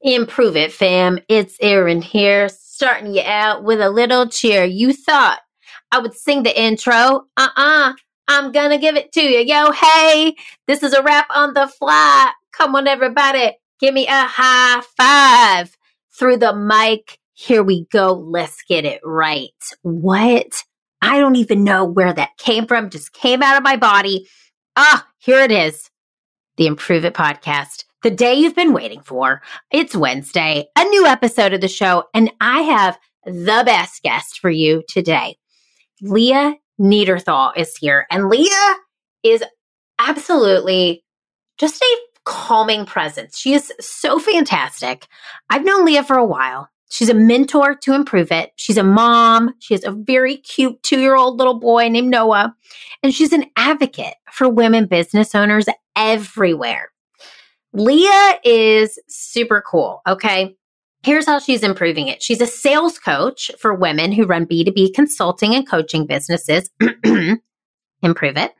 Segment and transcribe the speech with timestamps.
[0.00, 1.18] Improve it, fam.
[1.28, 4.64] It's Erin here, starting you out with a little cheer.
[4.64, 5.40] You thought
[5.90, 6.92] I would sing the intro?
[7.36, 7.90] Uh uh-uh.
[7.90, 7.92] uh.
[8.28, 9.40] i am gonna give it to you.
[9.40, 10.36] Yo, hey,
[10.68, 12.30] this is a rap on the fly.
[12.52, 13.56] Come on, everybody.
[13.80, 15.76] Give me a high five
[16.16, 17.18] through the mic.
[17.34, 18.12] Here we go.
[18.12, 19.50] Let's get it right.
[19.82, 20.62] What?
[21.02, 22.90] I don't even know where that came from.
[22.90, 24.28] Just came out of my body.
[24.76, 25.90] Ah, here it is.
[26.56, 29.42] The Improve It podcast the day you've been waiting for.
[29.70, 34.50] It's Wednesday, a new episode of the show, and I have the best guest for
[34.50, 35.36] you today.
[36.00, 38.74] Leah Neaderthal is here, and Leah
[39.22, 39.42] is
[39.98, 41.04] absolutely
[41.58, 43.38] just a calming presence.
[43.38, 45.06] She is so fantastic.
[45.50, 46.68] I've known Leah for a while.
[46.90, 48.52] She's a mentor to improve it.
[48.56, 49.54] She's a mom.
[49.58, 52.54] She has a very cute two year old little boy named Noah.
[53.02, 56.90] And she's an advocate for women business owners everywhere.
[57.78, 60.02] Leah is super cool.
[60.06, 60.56] Okay.
[61.04, 62.22] Here's how she's improving it.
[62.22, 66.68] She's a sales coach for women who run B2B consulting and coaching businesses.
[68.02, 68.52] Improve it.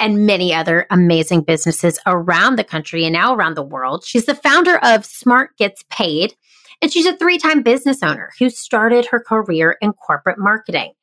[0.00, 4.04] And many other amazing businesses around the country and now around the world.
[4.04, 6.34] She's the founder of Smart Gets Paid,
[6.82, 10.94] and she's a three time business owner who started her career in corporate marketing.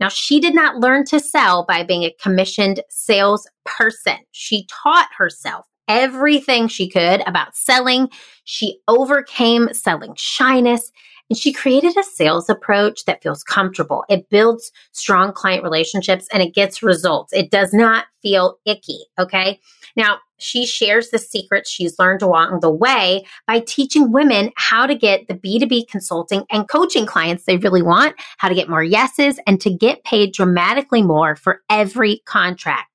[0.00, 4.16] Now, she did not learn to sell by being a commissioned salesperson.
[4.30, 8.08] She taught herself everything she could about selling.
[8.44, 10.92] She overcame selling shyness
[11.28, 14.04] and she created a sales approach that feels comfortable.
[14.08, 17.32] It builds strong client relationships and it gets results.
[17.32, 19.00] It does not feel icky.
[19.18, 19.60] Okay.
[19.96, 24.94] Now, she shares the secrets she's learned along the way by teaching women how to
[24.94, 29.38] get the B2B consulting and coaching clients they really want, how to get more yeses,
[29.46, 32.89] and to get paid dramatically more for every contract.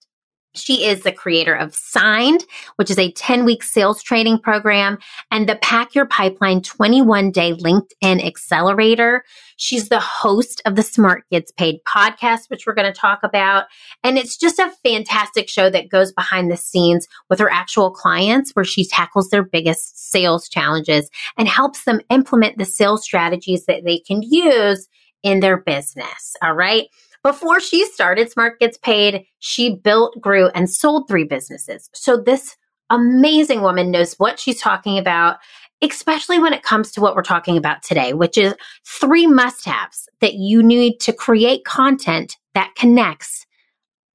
[0.56, 2.46] She is the creator of Signed,
[2.78, 4.98] which is a 10 week sales training program,
[5.32, 9.24] and the Pack Your Pipeline 21 day LinkedIn accelerator.
[9.58, 13.66] She's the host of the Smart Gets Paid podcast, which we're going to talk about.
[14.04, 18.52] And it's just a fantastic show that goes behind the scenes with her actual clients,
[18.52, 23.84] where she tackles their biggest sales challenges and helps them implement the sales strategies that
[23.86, 24.88] they can use
[25.24, 26.36] in their business.
[26.42, 26.88] All right.
[27.26, 31.90] Before she started Smart Gets Paid, she built, grew, and sold three businesses.
[31.92, 32.56] So this
[32.92, 35.38] amazing woman knows what she's talking about,
[35.82, 38.54] especially when it comes to what we're talking about today, which is
[38.88, 43.48] three must haves that you need to create content that connects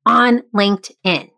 [0.07, 1.31] on LinkedIn.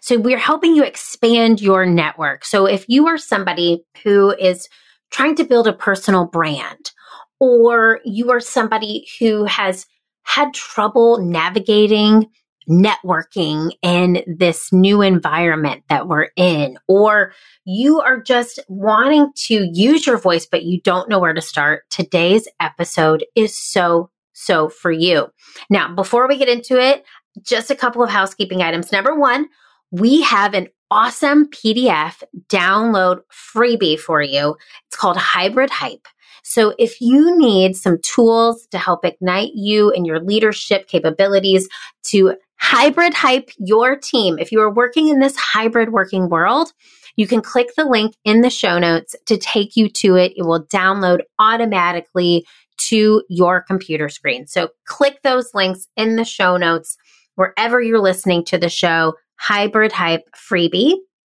[0.00, 2.44] So we're helping you expand your network.
[2.44, 4.68] So if you are somebody who is
[5.12, 6.90] trying to build a personal brand,
[7.38, 9.86] or you are somebody who has
[10.28, 12.30] had trouble navigating
[12.68, 17.32] networking in this new environment that we're in, or
[17.64, 21.84] you are just wanting to use your voice, but you don't know where to start,
[21.88, 25.28] today's episode is so, so for you.
[25.70, 27.04] Now, before we get into it,
[27.42, 28.92] just a couple of housekeeping items.
[28.92, 29.48] Number one,
[29.90, 34.56] we have an awesome PDF download freebie for you.
[34.88, 36.06] It's called Hybrid Hype.
[36.42, 41.68] So if you need some tools to help ignite you and your leadership capabilities
[42.04, 46.72] to hybrid hype your team, if you are working in this hybrid working world,
[47.16, 50.32] you can click the link in the show notes to take you to it.
[50.36, 52.46] It will download automatically
[52.78, 54.46] to your computer screen.
[54.46, 56.96] So click those links in the show notes
[57.34, 60.94] wherever you're listening to the show, Hybrid Hype freebie.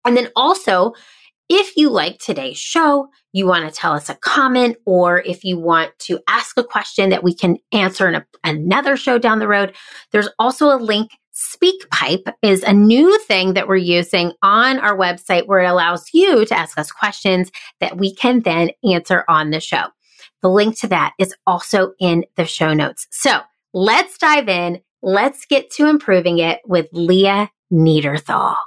[0.05, 0.93] And then also,
[1.49, 5.59] if you like today's show, you want to tell us a comment, or if you
[5.59, 9.47] want to ask a question that we can answer in a, another show down the
[9.47, 9.75] road,
[10.11, 11.11] there's also a link.
[11.33, 16.45] SpeakPipe is a new thing that we're using on our website where it allows you
[16.45, 17.49] to ask us questions
[17.79, 19.85] that we can then answer on the show.
[20.41, 23.07] The link to that is also in the show notes.
[23.11, 23.39] So
[23.73, 24.81] let's dive in.
[25.01, 28.57] Let's get to improving it with Leah Neaderthal.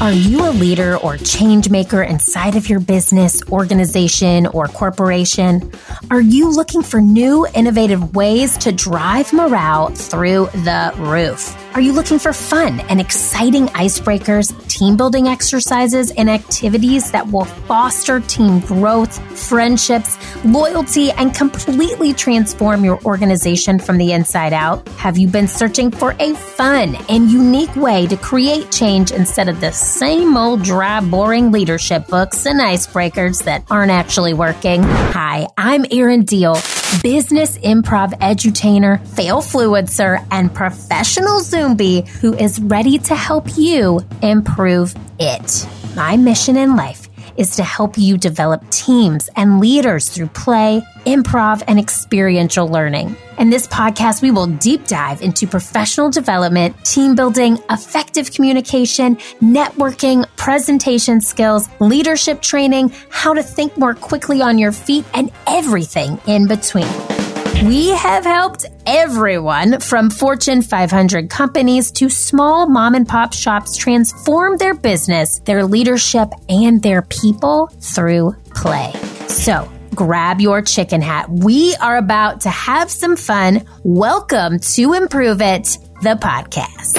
[0.00, 5.72] Are you a leader or change maker inside of your business, organization, or corporation?
[6.10, 11.56] Are you looking for new, innovative ways to drive morale through the roof?
[11.74, 17.46] Are you looking for fun and exciting icebreakers, team building exercises, and activities that will
[17.46, 24.86] foster team growth, friendships, loyalty, and completely transform your organization from the inside out?
[24.90, 29.58] Have you been searching for a fun and unique way to create change instead of
[29.62, 34.82] the same old dry, boring leadership books and icebreakers that aren't actually working?
[34.82, 36.56] Hi, I'm Erin Diehl,
[37.02, 41.72] business improv edutainer, fail fluencer, and professional Zoom
[42.20, 45.66] who is ready to help you improve it.
[45.94, 47.01] My mission in life
[47.36, 53.16] is to help you develop teams and leaders through play, improv, and experiential learning.
[53.38, 60.26] In this podcast, we will deep dive into professional development, team building, effective communication, networking,
[60.36, 66.46] presentation skills, leadership training, how to think more quickly on your feet, and everything in
[66.46, 67.11] between.
[67.60, 74.56] We have helped everyone from Fortune 500 companies to small mom and pop shops transform
[74.56, 78.92] their business, their leadership, and their people through play.
[79.28, 81.28] So, grab your chicken hat.
[81.30, 83.64] We are about to have some fun.
[83.84, 86.98] Welcome to Improve It, the podcast.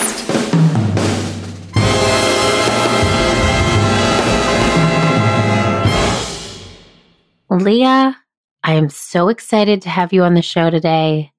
[7.49, 8.22] Leah,
[8.63, 11.31] I am so excited to have you on the show today.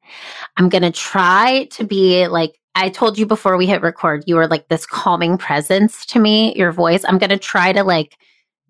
[0.57, 4.37] I'm going to try to be like, I told you before we hit record, you
[4.37, 7.05] were like this calming presence to me, your voice.
[7.05, 8.17] I'm going to try to like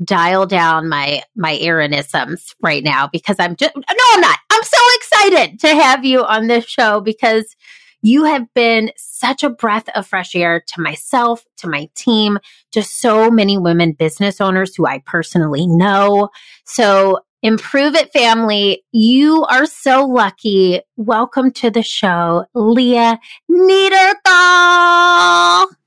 [0.04, 4.38] dial down my, my Erinisms right now because I'm just, no, I'm not.
[4.50, 7.56] I'm so excited to have you on this show because
[8.02, 12.38] you have been such a breath of fresh air to myself, to my team,
[12.72, 16.28] to so many women business owners who I personally know.
[16.66, 20.80] So Improve It family, you are so lucky.
[20.96, 23.20] Welcome to the show, Leah
[23.50, 24.16] Neaderthal.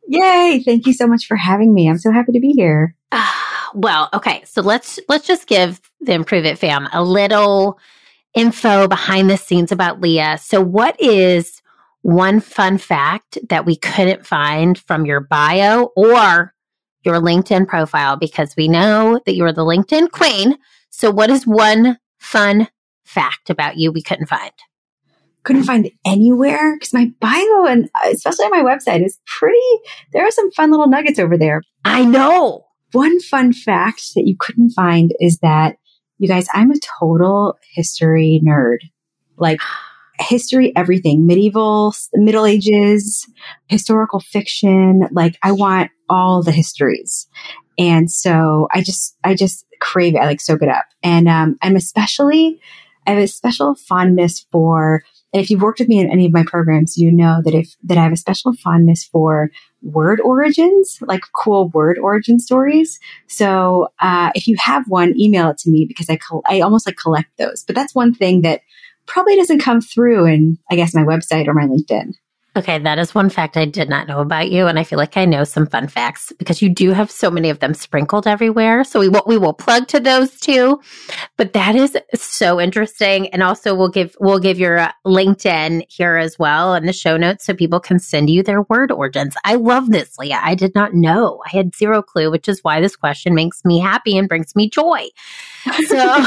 [0.07, 0.62] Yay.
[0.63, 1.89] Thank you so much for having me.
[1.89, 2.95] I'm so happy to be here.
[3.12, 3.25] Uh,
[3.74, 4.44] well, okay.
[4.45, 7.80] So let's, let's just give the Improve It fam a little
[8.36, 10.38] info behind the scenes about Leah.
[10.38, 11.63] So what is
[12.04, 16.54] one fun fact that we couldn't find from your bio or
[17.01, 18.15] your LinkedIn profile?
[18.15, 20.56] Because we know that you're the LinkedIn queen.
[20.98, 22.70] So, what is one fun
[23.06, 24.52] fact about you we couldn't find?
[25.44, 29.60] Couldn't find anywhere because my bio and uh, especially on my website is pretty.
[30.12, 31.62] There are some fun little nuggets over there.
[31.86, 32.66] I know.
[32.94, 35.76] One fun fact that you couldn't find is that
[36.18, 38.80] you guys, I'm a total history nerd.
[39.38, 39.60] Like
[40.20, 43.24] history, everything, medieval, middle ages,
[43.68, 45.04] historical fiction.
[45.12, 47.28] Like I want all the histories.
[47.78, 50.20] And so I just, I just crave it.
[50.20, 50.86] I like soak it up.
[51.04, 52.60] And um, I'm especially,
[53.06, 55.04] I have a special fondness for,
[55.34, 57.76] and if you've worked with me in any of my programs, you know that if,
[57.84, 59.52] that I have a special fondness for
[59.82, 63.00] word origins, like cool word origin stories.
[63.28, 66.88] So, uh, if you have one, email it to me because I, col- I almost
[66.88, 67.64] like collect those.
[67.64, 68.62] But that's one thing that
[69.06, 72.14] probably doesn't come through in, I guess, my website or my LinkedIn.
[72.57, 75.15] Okay, that is one fact I did not know about you, and I feel like
[75.15, 78.83] I know some fun facts because you do have so many of them sprinkled everywhere.
[78.83, 80.81] So we will we will plug to those too.
[81.38, 86.15] But that is so interesting, and also we'll give we'll give your uh, LinkedIn here
[86.15, 89.36] as well in the show notes so people can send you their word origins.
[89.45, 90.39] I love this, Leah.
[90.42, 91.44] I did not know.
[91.45, 94.68] I had zero clue, which is why this question makes me happy and brings me
[94.68, 95.09] joy.
[95.86, 96.25] So,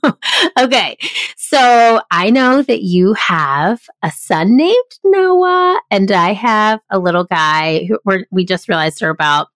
[0.58, 0.96] okay,
[1.36, 4.74] so I know that you have a son named
[5.04, 9.48] Noah and I have a little guy who we're, we just realized are about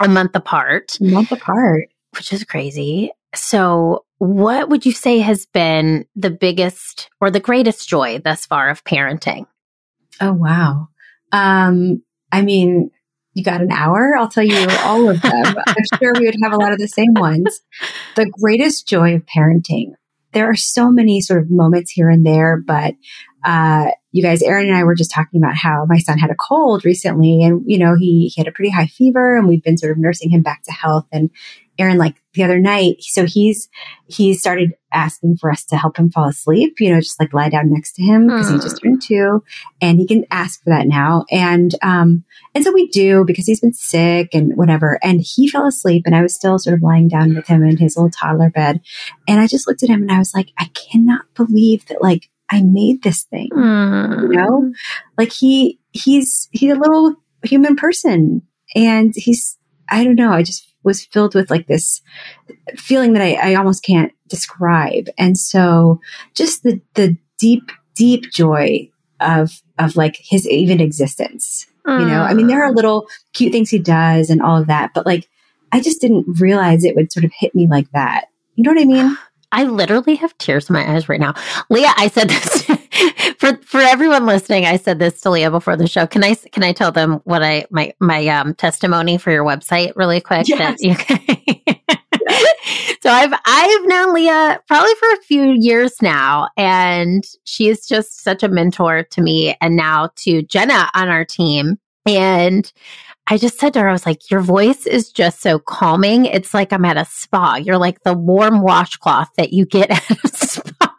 [0.00, 0.98] a month apart.
[1.00, 1.88] A month apart.
[2.14, 3.12] Which is crazy.
[3.34, 8.68] So, what would you say has been the biggest or the greatest joy thus far
[8.68, 9.46] of parenting?
[10.20, 10.88] Oh, wow.
[11.30, 12.02] Um,
[12.32, 12.90] I mean,
[13.34, 14.16] you got an hour?
[14.16, 15.32] I'll tell you all of them.
[15.66, 17.60] I'm sure we would have a lot of the same ones.
[18.16, 19.92] The greatest joy of parenting.
[20.32, 22.94] There are so many sort of moments here and there, but
[23.44, 26.34] uh, you guys, Erin and I were just talking about how my son had a
[26.34, 29.76] cold recently and, you know, he, he had a pretty high fever and we've been
[29.76, 31.06] sort of nursing him back to health.
[31.12, 31.30] And
[31.78, 33.68] Erin, like the other night, so he's,
[34.06, 37.50] he started asking for us to help him fall asleep, you know, just like lie
[37.50, 39.44] down next to him because he just turned two
[39.82, 41.26] and he can ask for that now.
[41.30, 42.24] And, um,
[42.54, 44.98] and so we do because he's been sick and whatever.
[45.02, 47.76] And he fell asleep and I was still sort of lying down with him in
[47.76, 48.80] his little toddler bed.
[49.28, 52.30] And I just looked at him and I was like, I cannot believe that like
[52.50, 53.50] I made this thing.
[53.52, 54.22] Mm.
[54.22, 54.72] You know,
[55.16, 58.42] like he, he's, he's a little human person
[58.74, 60.32] and he's, I don't know.
[60.32, 62.00] I just was filled with like this
[62.76, 65.08] feeling that I, I almost can't describe.
[65.18, 66.00] And so
[66.34, 68.90] just the, the deep, deep joy
[69.20, 71.66] of, of like his even existence.
[71.86, 72.00] Mm.
[72.00, 74.92] You know, I mean, there are little cute things he does and all of that,
[74.94, 75.28] but like,
[75.72, 78.26] I just didn't realize it would sort of hit me like that.
[78.54, 79.18] You know what I mean?
[79.52, 81.34] I literally have tears in my eyes right now.
[81.70, 82.62] Leah, I said this
[83.38, 84.66] for for everyone listening.
[84.66, 86.06] I said this to Leah before the show.
[86.06, 89.92] Can I can I tell them what I my my um testimony for your website
[89.96, 90.48] really quick?
[90.48, 90.78] Yes.
[93.00, 98.22] So I've I've known Leah probably for a few years now, and she is just
[98.22, 101.78] such a mentor to me, and now to Jenna on our team.
[102.06, 102.70] And
[103.30, 106.24] I just said to her, I was like, your voice is just so calming.
[106.24, 107.56] It's like I'm at a spa.
[107.56, 110.96] You're like the warm washcloth that you get at a spa.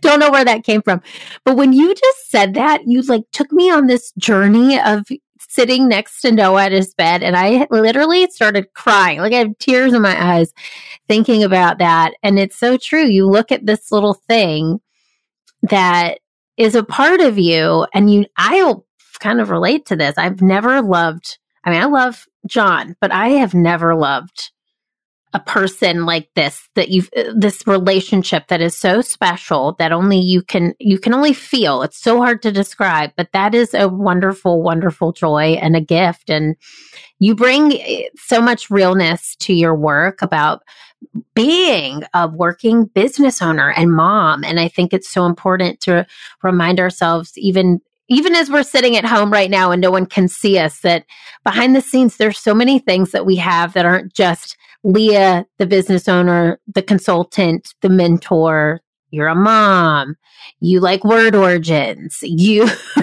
[0.00, 1.02] Don't know where that came from.
[1.44, 5.04] But when you just said that, you like took me on this journey of
[5.38, 9.18] sitting next to Noah at his bed and I literally started crying.
[9.18, 10.52] Like I have tears in my eyes
[11.08, 12.14] thinking about that.
[12.22, 13.04] And it's so true.
[13.04, 14.80] You look at this little thing
[15.62, 16.20] that
[16.56, 18.86] is a part of you and you I'll
[19.18, 20.16] kind of relate to this.
[20.16, 24.50] I've never loved I mean, I love John, but I have never loved
[25.32, 30.42] a person like this that you've this relationship that is so special that only you
[30.42, 31.82] can you can only feel.
[31.82, 36.30] It's so hard to describe but that is a wonderful wonderful joy and a gift.
[36.30, 36.56] And
[37.20, 40.62] you bring eh, so much realness to your work about
[41.34, 44.42] being a working business owner and mom.
[44.42, 46.06] And i think it's so important to
[46.42, 50.28] remind ourselves even even as we're sitting at home right now and no one can
[50.28, 51.06] see us, that
[51.44, 55.66] behind the scenes, there's so many things that we have that aren't just Leah, the
[55.66, 58.80] business owner, the consultant, the mentor.
[59.10, 60.16] You're a mom.
[60.60, 62.18] You like word origins.
[62.22, 62.68] You,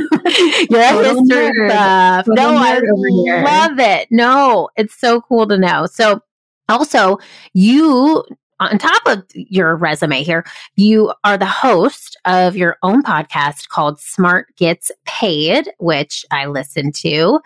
[0.70, 2.26] you're a history buff.
[2.28, 4.08] No, I love it.
[4.12, 5.86] No, it's so cool to know.
[5.86, 6.22] So
[6.68, 7.18] also
[7.54, 8.26] you
[8.60, 10.46] on top of your resume here,
[10.76, 16.92] you are the host of your own podcast called Smart Gets Paid, which I listen
[16.94, 17.40] to.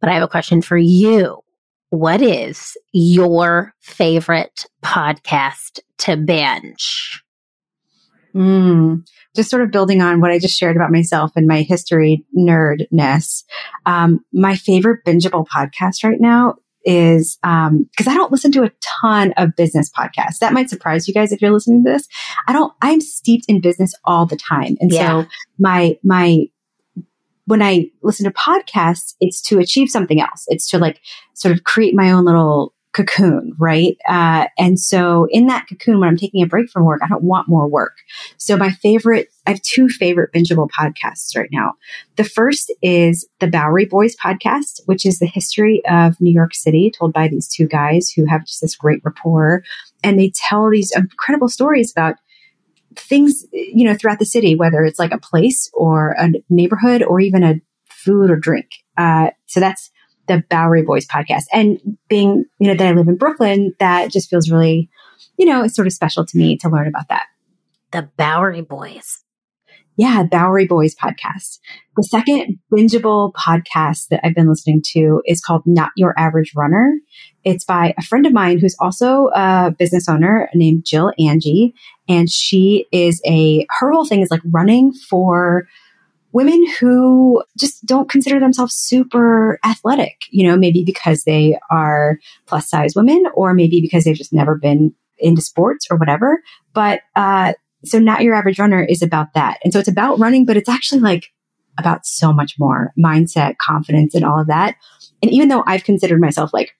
[0.00, 1.38] But I have a question for you.
[1.90, 7.22] What is your favorite podcast to binge?
[8.34, 12.24] Mm, just sort of building on what I just shared about myself and my history
[12.36, 13.42] nerdness.
[13.86, 18.70] Um, my favorite bingeable podcast right now is um because I don't listen to a
[19.00, 20.38] ton of business podcasts.
[20.40, 22.06] That might surprise you guys if you're listening to this.
[22.46, 24.76] I don't I'm steeped in business all the time.
[24.80, 25.22] And yeah.
[25.22, 26.46] so my my
[27.46, 30.44] when I listen to podcasts, it's to achieve something else.
[30.48, 31.00] It's to like
[31.32, 33.96] sort of create my own little cocoon, right?
[34.08, 37.22] Uh, and so in that cocoon, when I'm taking a break from work, I don't
[37.22, 37.96] want more work.
[38.38, 41.74] So my favorite, I have two favorite bingeable podcasts right now.
[42.16, 46.90] The first is the Bowery Boys podcast, which is the history of New York City
[46.90, 49.62] told by these two guys who have just this great rapport.
[50.02, 52.16] And they tell these incredible stories about
[52.96, 57.20] things, you know, throughout the city, whether it's like a place or a neighborhood or
[57.20, 58.66] even a food or drink.
[58.96, 59.90] Uh, so that's
[60.28, 61.44] the Bowery Boys podcast.
[61.52, 64.88] And being, you know, that I live in Brooklyn, that just feels really,
[65.36, 67.26] you know, it's sort of special to me to learn about that.
[67.90, 69.24] The Bowery Boys.
[69.96, 71.58] Yeah, Bowery Boys podcast.
[71.96, 76.92] The second bingeable podcast that I've been listening to is called Not Your Average Runner.
[77.42, 81.74] It's by a friend of mine who's also a business owner named Jill Angie.
[82.08, 85.66] And she is a, her whole thing is like running for
[86.32, 92.68] women who just don't consider themselves super athletic, you know, maybe because they are plus
[92.68, 96.42] size women or maybe because they've just never been into sports or whatever.
[96.74, 97.54] But, uh,
[97.84, 99.58] so not your average runner is about that.
[99.64, 101.32] And so it's about running, but it's actually like
[101.78, 104.76] about so much more mindset, confidence and all of that.
[105.22, 106.72] And even though I've considered myself like,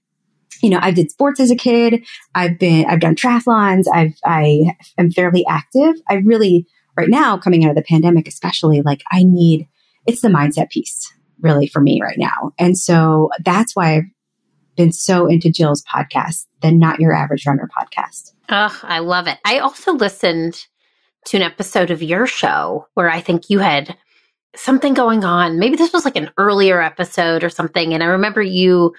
[0.61, 2.05] you know, I've did sports as a kid.
[2.35, 3.85] I've been, I've done triathlons.
[3.93, 5.95] I've, I am fairly active.
[6.09, 6.67] I really
[6.99, 9.69] right now, coming out of the pandemic, especially, like I need,
[10.07, 12.53] it's the mindset piece really for me right now.
[12.59, 14.05] And so that's why I've
[14.77, 18.33] been so into Jill's podcast, the Not Your Average Runner podcast.
[18.49, 19.39] Oh, I love it.
[19.45, 20.67] I also listened
[21.27, 23.97] to an episode of your show where I think you had
[24.57, 25.59] something going on.
[25.59, 27.95] Maybe this was like an earlier episode or something.
[27.95, 28.95] And I remember you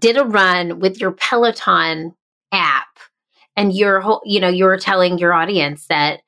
[0.00, 2.14] did a run with your Peloton
[2.52, 2.88] app
[3.54, 6.20] and your whole, you know, you were telling your audience that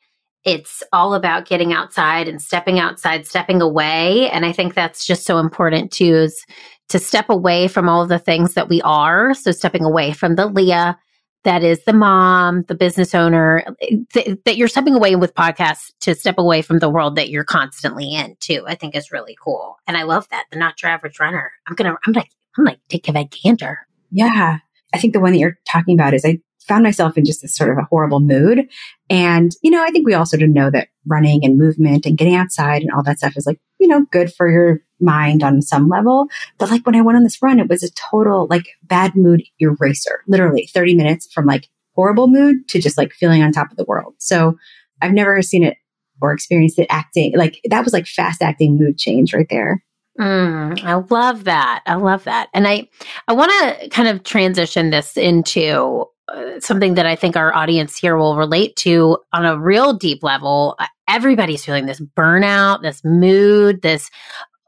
[0.44, 4.30] it's all about getting outside and stepping outside, stepping away.
[4.30, 6.44] And I think that's just so important too, is
[6.88, 9.34] to step away from all of the things that we are.
[9.34, 10.98] So stepping away from the Leah
[11.44, 13.64] that is the mom, the business owner,
[14.12, 17.44] th- that you're stepping away with podcasts to step away from the world that you're
[17.44, 18.64] constantly in too.
[18.66, 19.76] I think is really cool.
[19.86, 20.44] And I love that.
[20.50, 21.50] The not your average runner.
[21.66, 23.78] I'm gonna I'm like I'm like take a gander.
[24.10, 24.58] Yeah.
[24.92, 27.56] I think the one that you're talking about is I found myself in just this
[27.56, 28.68] sort of a horrible mood.
[29.10, 32.16] And, you know, I think we all sort of know that running and movement and
[32.18, 35.62] getting outside and all that stuff is like, you know, good for your mind on
[35.62, 36.28] some level.
[36.58, 39.42] But like when I went on this run, it was a total like bad mood
[39.58, 43.76] eraser, literally 30 minutes from like horrible mood to just like feeling on top of
[43.76, 44.14] the world.
[44.18, 44.56] So
[45.00, 45.78] I've never seen it
[46.20, 49.84] or experienced it acting like that was like fast acting mood change right there.
[50.18, 51.82] Mm, I love that.
[51.86, 52.48] I love that.
[52.52, 52.88] And I
[53.28, 57.96] I want to kind of transition this into uh, something that I think our audience
[57.96, 60.76] here will relate to on a real deep level.
[61.08, 64.10] Everybody's feeling this burnout, this mood, this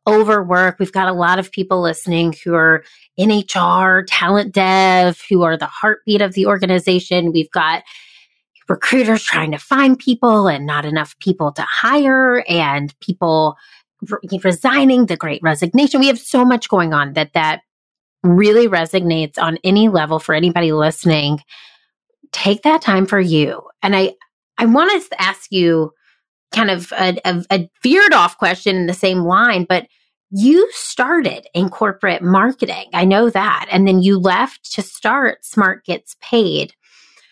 [0.06, 0.78] overwork.
[0.78, 2.84] We've got a lot of people listening who are
[3.16, 7.32] in HR, talent dev, who are the heartbeat of the organization.
[7.32, 7.82] We've got
[8.68, 13.56] recruiters trying to find people and not enough people to hire and people
[14.08, 16.00] re- resigning, the great resignation.
[16.00, 17.62] We have so much going on that that
[18.22, 21.40] really resonates on any level for anybody listening.
[22.32, 23.62] Take that time for you.
[23.82, 24.14] And I,
[24.58, 25.92] I want to ask you
[26.52, 29.86] kind of a, a, a veered off question in the same line, but
[30.30, 32.86] you started in corporate marketing.
[32.92, 33.66] I know that.
[33.70, 36.72] And then you left to start Smart Gets Paid.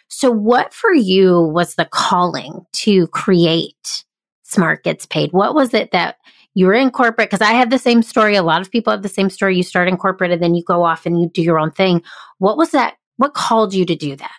[0.09, 4.05] So, what for you was the calling to create
[4.43, 5.33] Smart Gets Paid?
[5.33, 6.17] What was it that
[6.59, 7.31] you were in corporate?
[7.31, 8.35] Because I have the same story.
[8.35, 9.57] A lot of people have the same story.
[9.57, 12.03] You start in corporate and then you go off and you do your own thing.
[12.39, 12.97] What was that?
[13.17, 14.35] What called you to do that?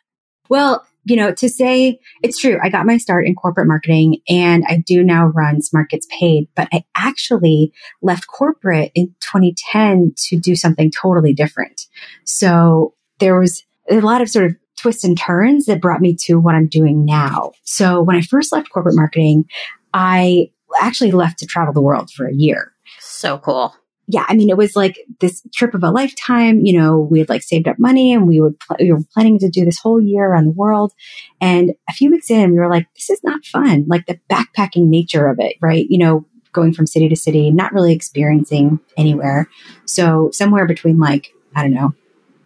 [0.50, 4.66] Well, you know, to say it's true, I got my start in corporate marketing and
[4.68, 7.72] I do now run Smart Gets Paid, but I actually
[8.02, 11.86] left corporate in 2010 to do something totally different.
[12.26, 16.36] So there was a lot of sort of twists and turns that brought me to
[16.36, 17.54] what I'm doing now.
[17.64, 19.46] So when I first left corporate marketing,
[19.94, 20.50] I
[20.80, 22.74] actually left to travel the world for a year.
[23.00, 23.76] So cool
[24.12, 26.66] yeah, I mean, it was like this trip of a lifetime.
[26.66, 29.38] You know, we had like saved up money and we would, pl- we were planning
[29.38, 30.94] to do this whole year around the world.
[31.40, 33.86] And a few weeks in, we were like, this is not fun.
[33.88, 35.86] Like the backpacking nature of it, right?
[35.88, 39.48] You know, going from city to city, not really experiencing anywhere.
[39.86, 41.94] So somewhere between like, I don't know,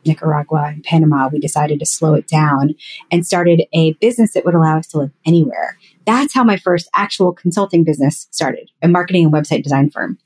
[0.05, 2.75] Nicaragua and Panama, we decided to slow it down
[3.09, 5.77] and started a business that would allow us to live anywhere.
[6.05, 10.17] That's how my first actual consulting business started, a marketing and website design firm.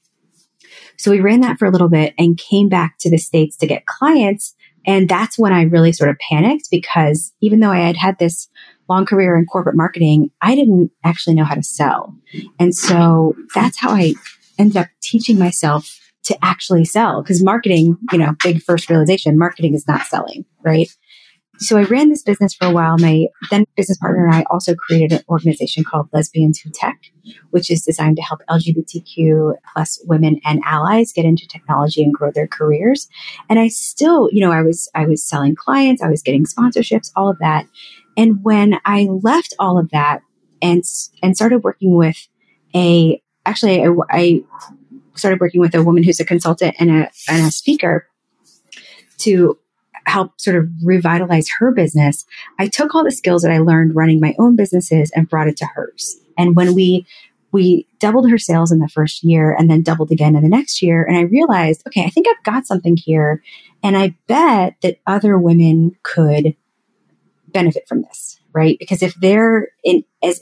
[0.98, 3.67] So we ran that for a little bit and came back to the States to
[3.67, 4.55] get clients.
[4.86, 8.48] And that's when I really sort of panicked because even though I had had this
[8.89, 12.15] long career in corporate marketing, I didn't actually know how to sell.
[12.57, 14.13] And so that's how I
[14.57, 19.74] ended up teaching myself to actually sell because marketing, you know, big first realization, marketing
[19.74, 20.89] is not selling, right?
[21.59, 22.97] So I ran this business for a while.
[22.97, 26.99] My then business partner and I also created an organization called Lesbians Who Tech,
[27.49, 32.32] which is designed to help LGBTQ plus women and allies get into technology and grow
[32.32, 33.08] their careers.
[33.49, 37.12] And I still, you know, I was, I was selling clients, I was getting sponsorships,
[37.15, 37.67] all of that.
[38.15, 40.21] And when I left all of that
[40.62, 40.84] and,
[41.23, 42.27] and started working with
[42.75, 44.43] a, actually, I, I
[45.15, 48.08] started working with a woman who's a consultant and a, and a speaker
[49.19, 49.58] to
[50.08, 52.26] help sort of revitalize her business,
[52.58, 55.58] I took all the skills that I learned running my own businesses and brought it
[55.58, 56.17] to hers.
[56.38, 57.06] And when we
[57.52, 60.82] we doubled her sales in the first year and then doubled again in the next
[60.82, 61.04] year.
[61.04, 63.41] And I realized, okay, I think I've got something here.
[63.82, 66.56] And I bet that other women could
[67.48, 68.78] benefit from this, right?
[68.78, 70.41] Because if they're in as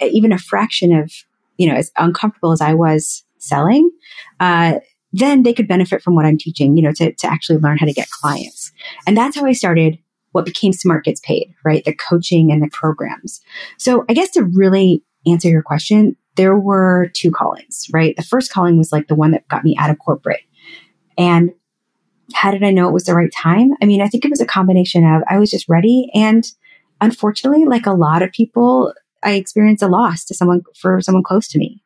[0.00, 1.12] even a fraction of,
[1.58, 3.90] you know, as uncomfortable as I was selling,
[4.38, 4.78] uh,
[5.12, 7.86] then they could benefit from what I'm teaching, you know, to, to actually learn how
[7.86, 8.63] to get clients.
[9.06, 9.98] And that's how I started
[10.32, 11.84] what became Smart Gets Paid, right?
[11.84, 13.40] The coaching and the programs.
[13.78, 18.16] So I guess to really answer your question, there were two callings, right?
[18.16, 20.40] The first calling was like the one that got me out of corporate.
[21.16, 21.52] And
[22.34, 23.74] how did I know it was the right time?
[23.80, 26.10] I mean, I think it was a combination of I was just ready.
[26.14, 26.44] And
[27.00, 28.92] unfortunately, like a lot of people,
[29.22, 31.82] I experienced a loss to someone for someone close to me.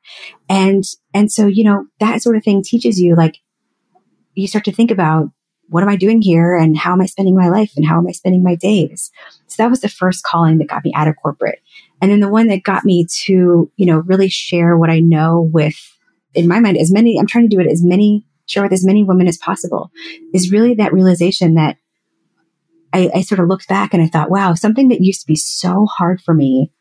[0.49, 3.37] And, and so, you know, that sort of thing teaches you like,
[4.35, 5.31] you start to think about
[5.69, 8.07] what am I doing here and how am I spending my life and how am
[8.07, 9.11] I spending my days?
[9.47, 11.61] So that was the first calling that got me out of corporate.
[12.01, 15.41] And then the one that got me to, you know, really share what I know
[15.53, 15.77] with,
[16.35, 18.85] in my mind, as many, I'm trying to do it as many, share with as
[18.85, 19.91] many women as possible
[20.33, 21.77] is really that realization that
[22.93, 25.37] I, I sort of looked back and I thought, wow, something that used to be
[25.37, 26.73] so hard for me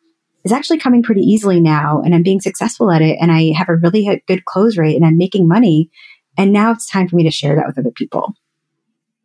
[0.45, 3.67] is actually coming pretty easily now and I'm being successful at it and I have
[3.67, 5.89] a really good close rate and I'm making money.
[6.37, 8.33] And now it's time for me to share that with other people.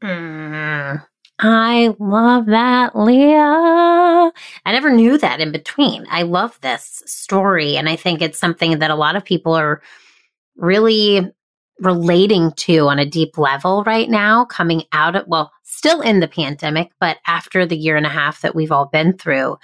[0.02, 1.06] Mm,
[1.38, 4.32] I love that, Leah.
[4.64, 6.06] I never knew that in between.
[6.10, 7.76] I love this story.
[7.76, 9.80] And I think it's something that a lot of people are
[10.56, 11.30] really
[11.78, 16.28] relating to on a deep level right now, coming out of, well, still in the
[16.28, 19.56] pandemic, but after the year and a half that we've all been through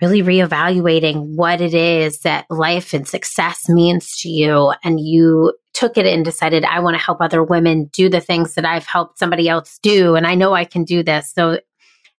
[0.00, 4.72] really reevaluating what it is that life and success means to you.
[4.84, 8.54] And you took it and decided, I want to help other women do the things
[8.54, 10.14] that I've helped somebody else do.
[10.14, 11.32] And I know I can do this.
[11.32, 11.60] So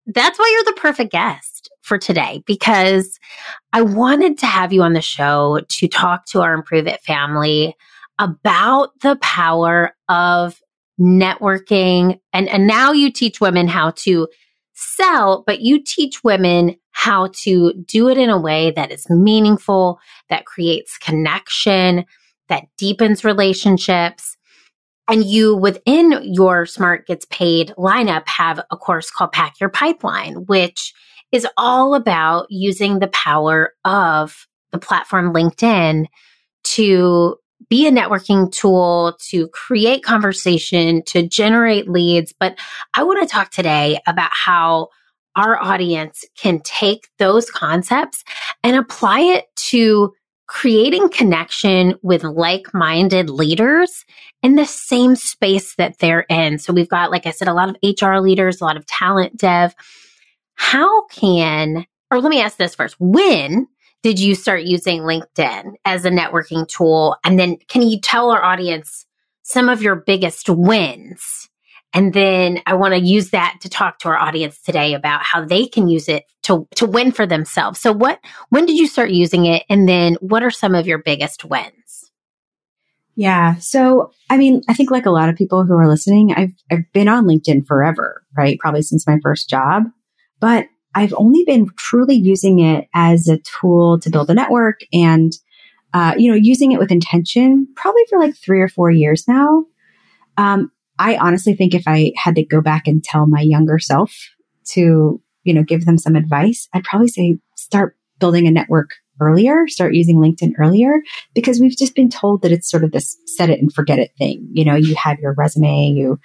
[0.08, 3.20] that's why you're the perfect guest for today because
[3.74, 7.76] I wanted to have you on the show to talk to our Improve It family
[8.20, 10.62] about the power of
[11.00, 12.20] networking.
[12.34, 14.28] And, and now you teach women how to
[14.74, 20.00] sell, but you teach women how to do it in a way that is meaningful,
[20.32, 22.04] that creates connection,
[22.50, 24.36] that deepens relationships.
[25.08, 30.48] And you within your Smart Gets Paid lineup have a course called Pack Your Pipeline,
[30.48, 30.92] which
[31.32, 36.08] is all about using the power of the platform LinkedIn
[36.64, 37.36] to
[37.70, 42.34] be a networking tool, to create conversation, to generate leads.
[42.40, 42.58] But
[42.96, 44.90] I want to talk today about how
[45.38, 48.26] our audience can take those concepts
[48.64, 50.14] and apply it to
[50.48, 54.06] creating connection with like minded leaders
[54.42, 56.58] in the same space that they're in.
[56.58, 59.38] So we've got, like I said, a lot of HR leaders, a lot of talent
[59.38, 59.76] dev.
[60.56, 63.68] How can, or let me ask this first when
[64.04, 67.18] did you start using LinkedIn as a networking tool?
[67.24, 69.06] And then can you tell our audience
[69.44, 71.47] some of your biggest wins?
[71.94, 75.46] And then I want to use that to talk to our audience today about how
[75.46, 77.80] they can use it to, to win for themselves.
[77.80, 78.20] So what,
[78.50, 79.64] when did you start using it?
[79.70, 82.12] And then what are some of your biggest wins?
[83.16, 83.56] Yeah.
[83.56, 86.92] So, I mean, I think like a lot of people who are listening, I've, I've
[86.94, 88.60] been on LinkedIn forever, right?
[88.60, 89.86] Probably since my first job,
[90.40, 95.32] but I've only been truly using it as a tool to build a network and,
[95.94, 99.66] uh, you know, using it with intention probably for like three or four years now.
[100.38, 104.14] Um, I honestly think if I had to go back and tell my younger self
[104.70, 109.68] to, you know, give them some advice, I'd probably say start building a network earlier,
[109.68, 111.02] start using LinkedIn earlier,
[111.34, 114.12] because we've just been told that it's sort of this set it and forget it
[114.18, 114.48] thing.
[114.52, 116.20] You know, you have your resume, you,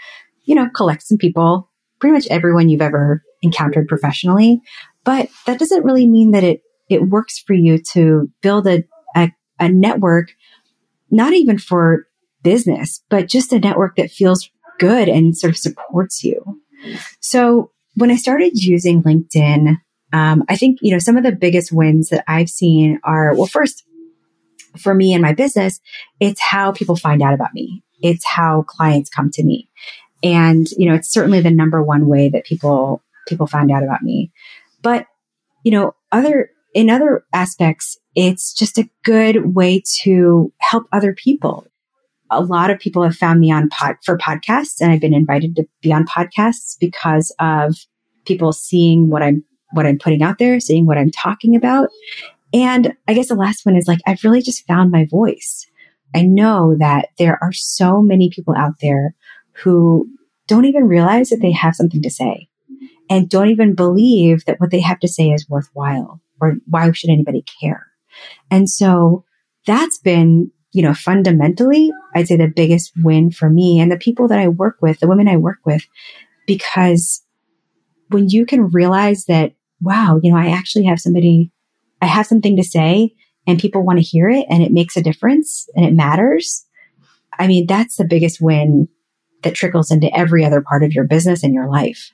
[0.45, 4.61] you know, collect some people, pretty much everyone you've ever encountered professionally.
[5.05, 8.85] But that doesn't really mean that it, it works for you to build a,
[9.17, 10.29] a, a network,
[11.11, 12.07] not even for
[12.43, 14.51] business, but just a network that feels
[14.83, 16.61] good and sort of supports you.
[17.21, 19.77] So when I started using LinkedIn,
[20.13, 23.47] um, I think, you know, some of the biggest wins that I've seen are, well,
[23.47, 23.85] first,
[24.77, 25.81] for me and my business,
[26.19, 27.85] it's how people find out about me.
[28.03, 29.69] It's how clients come to me.
[30.25, 34.03] And, you know, it's certainly the number one way that people people find out about
[34.03, 34.33] me.
[34.83, 35.07] But,
[35.63, 41.67] you know, other, in other aspects, it's just a good way to help other people.
[42.33, 45.57] A lot of people have found me on pod for podcasts and I've been invited
[45.57, 47.77] to be on podcasts because of
[48.25, 51.89] people seeing what I'm, what I'm putting out there, seeing what I'm talking about.
[52.53, 55.67] And I guess the last one is like, I've really just found my voice.
[56.15, 59.15] I know that there are so many people out there
[59.63, 60.07] who
[60.47, 62.49] don't even realize that they have something to say
[63.09, 67.11] and don't even believe that what they have to say is worthwhile or why should
[67.11, 67.87] anybody care?
[68.51, 69.25] And so
[69.67, 74.29] that's been, you know, fundamentally, I'd say the biggest win for me and the people
[74.29, 75.83] that I work with, the women I work with,
[76.47, 77.23] because
[78.09, 81.51] when you can realize that, wow, you know, I actually have somebody,
[82.01, 83.15] I have something to say
[83.47, 86.65] and people want to hear it and it makes a difference and it matters.
[87.39, 88.89] I mean, that's the biggest win
[89.43, 92.13] that trickles into every other part of your business and your life.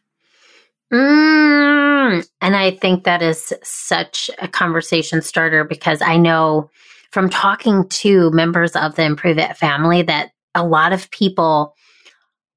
[0.92, 6.71] Mm, and I think that is such a conversation starter because I know
[7.11, 11.75] from talking to members of the Improve It family that a lot of people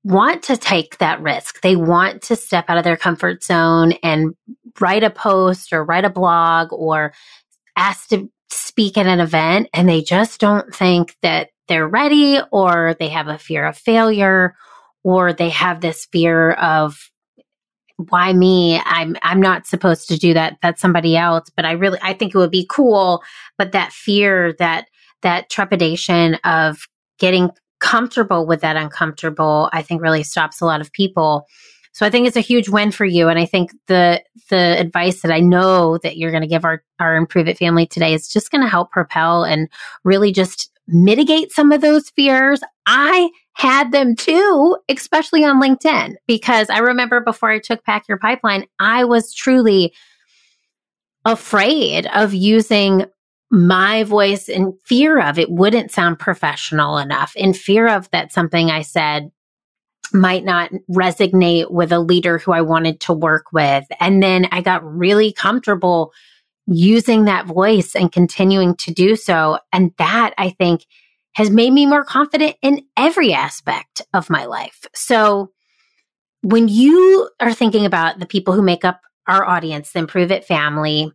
[0.03, 1.61] want to take that risk.
[1.61, 4.35] They want to step out of their comfort zone and
[4.79, 7.13] write a post or write a blog or
[7.75, 12.95] ask to speak at an event and they just don't think that they're ready or
[12.99, 14.55] they have a fear of failure
[15.03, 17.10] or they have this fear of
[18.09, 18.81] why me?
[18.85, 20.57] I'm I'm not supposed to do that.
[20.61, 21.49] That's somebody else.
[21.55, 23.23] But I really I think it would be cool.
[23.57, 24.87] But that fear, that
[25.21, 26.87] that trepidation of
[27.19, 31.47] getting comfortable with that uncomfortable, I think really stops a lot of people.
[31.93, 33.27] So I think it's a huge win for you.
[33.27, 36.83] And I think the the advice that I know that you're going to give our
[36.99, 39.67] our Improve It family today is just going to help propel and
[40.03, 42.61] really just mitigate some of those fears.
[42.85, 48.17] I had them too, especially on LinkedIn, because I remember before I took Pack Your
[48.17, 49.93] Pipeline, I was truly
[51.25, 53.05] afraid of using
[53.51, 58.71] my voice in fear of it wouldn't sound professional enough, in fear of that something
[58.71, 59.29] I said
[60.13, 63.85] might not resonate with a leader who I wanted to work with.
[63.99, 66.13] And then I got really comfortable
[66.67, 69.59] using that voice and continuing to do so.
[69.71, 70.85] And that I think
[71.33, 74.85] has made me more confident in every aspect of my life.
[74.93, 75.51] So
[76.41, 80.45] when you are thinking about the people who make up our audience, the Improve It
[80.45, 81.11] family,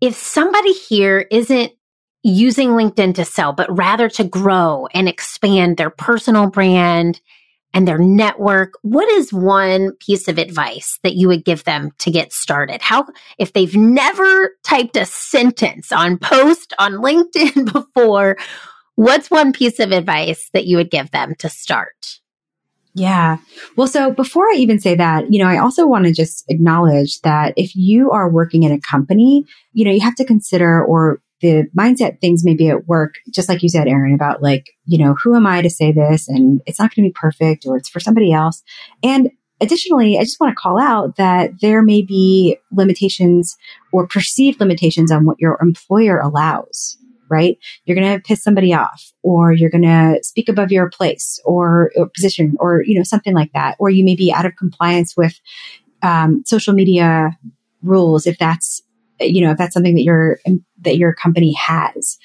[0.00, 1.72] if somebody here isn't
[2.22, 7.20] using LinkedIn to sell, but rather to grow and expand their personal brand
[7.74, 12.10] and their network, what is one piece of advice that you would give them to
[12.10, 12.80] get started?
[12.80, 13.06] How,
[13.38, 18.36] if they've never typed a sentence on post on LinkedIn before,
[18.96, 22.20] What's one piece of advice that you would give them to start?
[22.94, 23.38] Yeah.
[23.76, 27.20] Well, so before I even say that, you know, I also want to just acknowledge
[27.22, 31.20] that if you are working in a company, you know, you have to consider or
[31.40, 35.14] the mindset things maybe at work, just like you said, Erin, about like, you know,
[35.14, 36.28] who am I to say this?
[36.28, 38.62] And it's not going to be perfect or it's for somebody else.
[39.02, 39.30] And
[39.60, 43.56] additionally, I just want to call out that there may be limitations
[43.92, 46.96] or perceived limitations on what your employer allows
[47.34, 47.58] right?
[47.84, 51.90] You're going to piss somebody off or you're going to speak above your place or,
[51.96, 53.76] or, position or, you know, something like that.
[53.80, 55.40] Or you may be out of compliance with
[56.02, 57.36] um, social media
[57.82, 58.82] rules if that's,
[59.20, 60.38] you know, if that's something that your,
[60.82, 62.18] that your company has.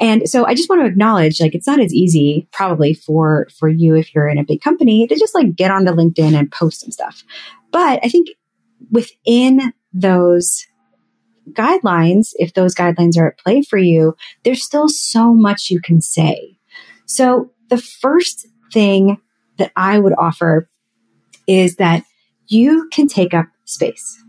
[0.00, 3.68] And so I just want to acknowledge like it's not as easy probably for for
[3.68, 6.80] you if you're in a big company to just like get onto LinkedIn and post
[6.80, 7.24] some stuff.
[7.72, 8.28] But I think
[8.90, 10.66] within those
[11.52, 16.00] guidelines, if those guidelines are at play for you, there's still so much you can
[16.00, 16.58] say.
[17.06, 19.18] So the first thing
[19.58, 20.68] that I would offer
[21.46, 22.04] is that
[22.46, 24.22] you can take up space.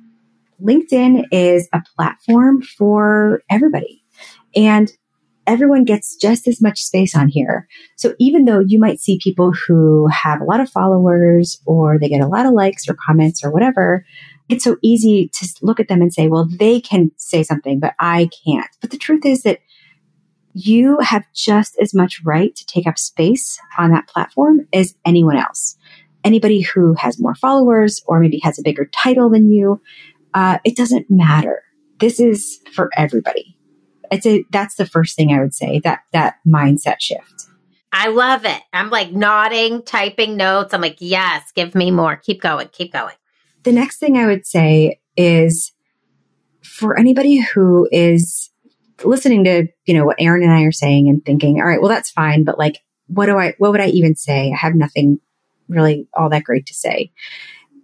[0.62, 4.04] LinkedIn is a platform for everybody
[4.56, 4.92] and
[5.48, 7.68] everyone gets just as much space on here.
[7.96, 12.10] So even though you might see people who have a lot of followers or they
[12.10, 14.06] get a lot of likes or comments or whatever,
[14.50, 17.94] it's so easy to look at them and say, well, they can say something, but
[18.00, 18.70] I can't.
[18.82, 19.60] But the truth is that
[20.54, 25.38] you have just as much right to take up space on that platform as anyone
[25.38, 25.78] else.
[26.24, 29.82] Anybody who has more followers or maybe has a bigger title than you,
[30.34, 31.64] uh, it doesn't matter.
[32.00, 33.56] This is for everybody.
[34.12, 37.46] It's a, that's the first thing I would say that, that mindset shift.
[37.92, 38.62] I love it.
[38.74, 40.74] I'm like nodding, typing notes.
[40.74, 42.16] I'm like, yes, give me more.
[42.16, 43.16] Keep going, keep going.
[43.64, 45.72] The next thing I would say is
[46.64, 48.50] for anybody who is
[49.04, 51.90] listening to, you know, what Erin and I are saying and thinking, all right, well,
[51.90, 54.52] that's fine, but like, what do I, what would I even say?
[54.52, 55.20] I have nothing
[55.68, 57.12] really all that great to say.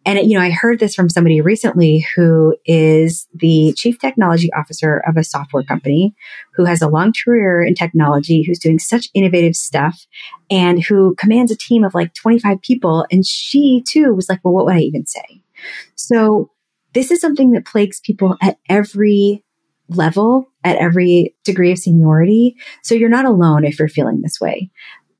[0.07, 5.01] And, you know, I heard this from somebody recently who is the chief technology officer
[5.07, 6.15] of a software company
[6.53, 10.05] who has a long career in technology, who's doing such innovative stuff
[10.51, 13.07] and who commands a team of like 25 people.
[13.11, 15.41] And she too was like, well, what would I even say?
[15.95, 16.51] So
[16.93, 19.43] this is something that plagues people at every
[19.89, 22.55] level, at every degree of seniority.
[22.83, 24.71] So you're not alone if you're feeling this way.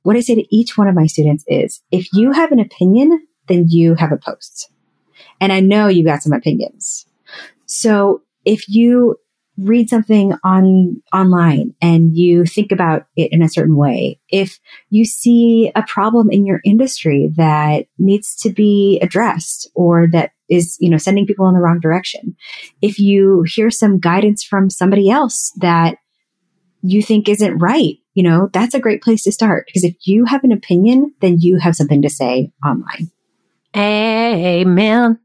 [0.04, 3.28] What I say to each one of my students is if you have an opinion,
[3.48, 4.72] then you have a post.
[5.40, 7.06] And I know you got some opinions.
[7.66, 9.18] So if you
[9.58, 15.06] read something on online and you think about it in a certain way, if you
[15.06, 20.90] see a problem in your industry that needs to be addressed or that is, you
[20.90, 22.36] know, sending people in the wrong direction,
[22.82, 25.98] if you hear some guidance from somebody else that
[26.82, 30.26] you think isn't right, you know, that's a great place to start because if you
[30.26, 33.12] have an opinion, then you have something to say online.
[33.76, 35.20] Amen.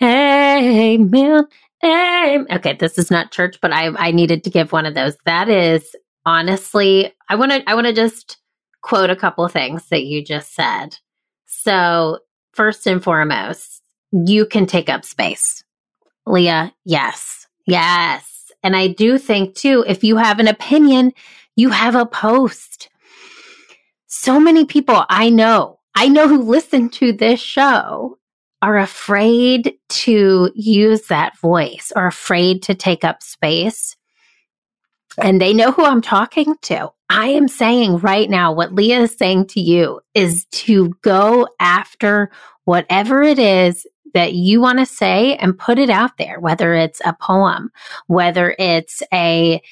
[0.00, 1.46] Amen.
[1.84, 2.46] Amen.
[2.50, 5.16] Okay, this is not church, but I I needed to give one of those.
[5.26, 5.94] That is
[6.26, 8.38] honestly, I want to I want to just
[8.82, 10.96] quote a couple things that you just said.
[11.46, 12.18] So,
[12.52, 13.77] first and foremost,
[14.12, 15.64] you can take up space.
[16.26, 17.46] Leah, yes.
[17.66, 18.50] Yes.
[18.62, 21.12] And I do think too, if you have an opinion,
[21.56, 22.88] you have a post.
[24.06, 28.18] So many people I know, I know who listen to this show
[28.62, 33.96] are afraid to use that voice or afraid to take up space.
[35.16, 36.90] And they know who I'm talking to.
[37.10, 42.30] I am saying right now, what Leah is saying to you is to go after
[42.64, 43.86] whatever it is
[44.18, 47.70] that you want to say and put it out there, whether it's a poem,
[48.08, 49.62] whether it's a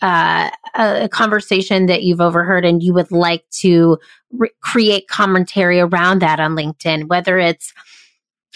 [0.00, 3.98] uh, a conversation that you've overheard and you would like to
[4.32, 7.74] re- create commentary around that on LinkedIn, whether it's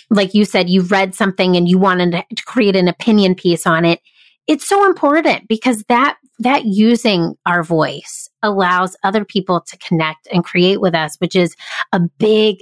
[0.09, 3.85] like you said, you read something and you wanted to create an opinion piece on
[3.85, 4.01] it.
[4.47, 10.43] It's so important because that that using our voice allows other people to connect and
[10.43, 11.55] create with us, which is
[11.93, 12.57] a big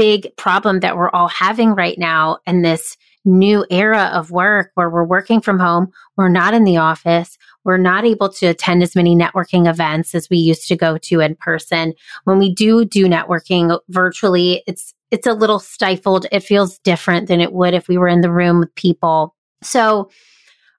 [0.00, 4.88] big problem that we're all having right now in this new era of work where
[4.88, 8.96] we're working from home, we're not in the office, we're not able to attend as
[8.96, 11.92] many networking events as we used to go to in person.
[12.24, 16.24] When we do do networking virtually, it's it's a little stifled.
[16.32, 19.36] It feels different than it would if we were in the room with people.
[19.62, 20.08] So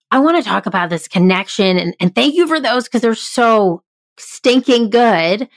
[0.10, 3.14] I want to talk about this connection and, and thank you for those because they're
[3.14, 3.84] so
[4.18, 5.48] stinking good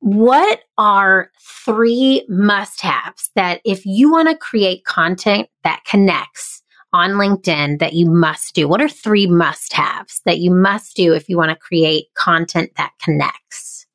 [0.00, 1.30] what are
[1.64, 7.92] three must haves that if you want to create content that connects on LinkedIn that
[7.92, 8.68] you must do?
[8.68, 12.70] What are three must haves that you must do if you want to create content
[12.76, 13.86] that connects?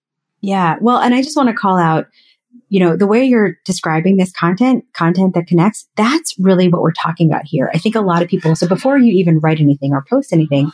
[0.41, 0.75] Yeah.
[0.81, 2.07] Well, and I just want to call out,
[2.69, 6.91] you know, the way you're describing this content, content that connects, that's really what we're
[6.91, 7.71] talking about here.
[7.73, 10.71] I think a lot of people, so before you even write anything or post anything,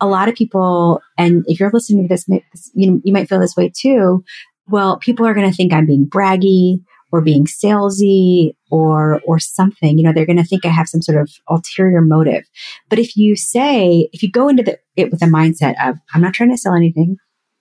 [0.00, 2.26] a lot of people, and if you're listening to this,
[2.74, 4.24] you, you might feel this way too.
[4.68, 9.98] Well, people are going to think I'm being braggy or being salesy or or something.
[9.98, 12.44] You know they're going to think i have some sort of ulterior motive.
[12.88, 16.20] But if you say if you go into the, it with a mindset of i'm
[16.20, 17.16] not trying to sell anything.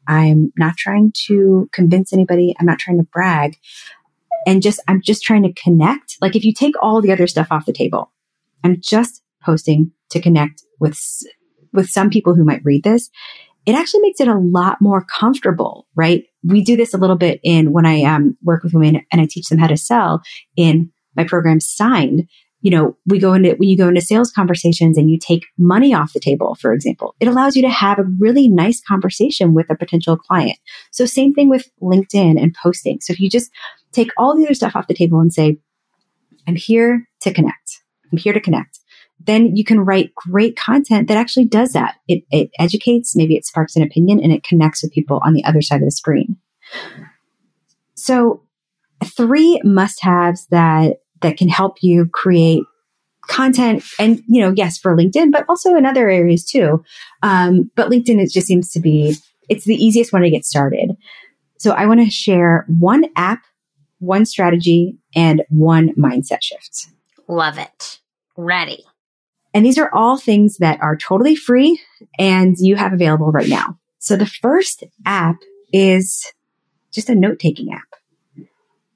[0.07, 2.53] I'm not trying to convince anybody.
[2.59, 3.57] I'm not trying to brag.
[4.47, 6.17] And just i'm just trying to connect.
[6.19, 8.11] Like if you take all the other stuff off the table
[8.63, 10.99] i'm just posting to connect with
[11.73, 13.09] with some people who might read this
[13.65, 16.25] it actually makes it a lot more comfortable, right?
[16.43, 19.27] We do this a little bit in when I um, work with women and I
[19.29, 20.21] teach them how to sell
[20.55, 22.27] in my program Signed.
[22.61, 25.93] You know, we go into, when you go into sales conversations and you take money
[25.93, 29.69] off the table, for example, it allows you to have a really nice conversation with
[29.69, 30.57] a potential client.
[30.91, 33.01] So same thing with LinkedIn and posting.
[33.01, 33.51] So if you just
[33.91, 35.57] take all the other stuff off the table and say,
[36.47, 37.83] I'm here to connect.
[38.11, 38.79] I'm here to connect
[39.25, 41.95] then you can write great content that actually does that.
[42.07, 45.43] It, it educates, maybe it sparks an opinion and it connects with people on the
[45.45, 46.37] other side of the screen.
[47.95, 48.43] So
[49.03, 52.63] three must haves that, that can help you create
[53.29, 56.83] content and, you know, yes, for LinkedIn, but also in other areas too.
[57.21, 59.15] Um, but LinkedIn, it just seems to be,
[59.47, 60.97] it's the easiest one to get started.
[61.59, 63.43] So I want to share one app,
[63.99, 66.87] one strategy, and one mindset shift.
[67.29, 67.99] Love it.
[68.35, 68.83] Ready.
[69.53, 71.79] And these are all things that are totally free
[72.17, 73.77] and you have available right now.
[73.99, 75.37] So the first app
[75.71, 76.31] is
[76.91, 78.47] just a note taking app.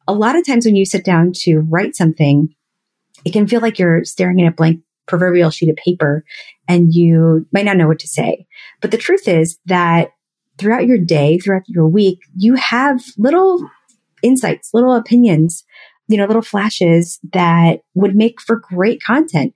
[0.08, 2.50] A lot of times when you sit down to write something,
[3.26, 6.24] it can feel like you're staring at a blank proverbial sheet of paper
[6.68, 8.46] and you might not know what to say.
[8.82, 10.10] But the truth is that
[10.58, 13.70] throughout your day, throughout your week, you have little
[14.22, 15.64] insights, little opinions,
[16.08, 19.54] you know, little flashes that would make for great content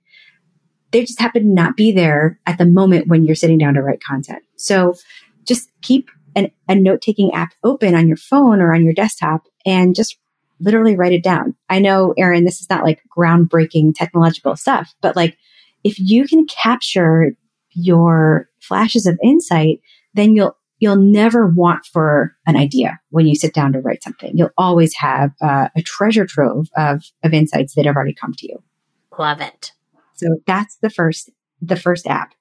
[0.92, 3.82] they just happen to not be there at the moment when you're sitting down to
[3.82, 4.42] write content.
[4.56, 4.94] So
[5.44, 9.42] just keep an, a note taking app open on your phone or on your desktop
[9.66, 10.16] and just
[10.60, 11.54] literally write it down.
[11.68, 15.36] I know, Erin, this is not like groundbreaking technological stuff, but like
[15.82, 17.34] if you can capture
[17.70, 19.80] your flashes of insight,
[20.14, 24.36] then you'll you'll never want for an idea when you sit down to write something.
[24.36, 28.48] You'll always have uh, a treasure trove of of insights that have already come to
[28.48, 28.62] you.
[29.18, 29.72] Love it.
[30.22, 31.30] So that's the first,
[31.60, 32.34] the first app.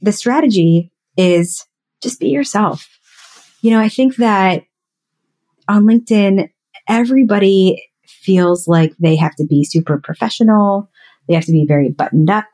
[0.00, 1.66] The strategy is
[2.02, 2.88] just be yourself.
[3.62, 4.62] You know, I think that
[5.68, 6.50] on LinkedIn,
[6.88, 10.88] everybody feels like they have to be super professional.
[11.26, 12.46] They have to be very buttoned up.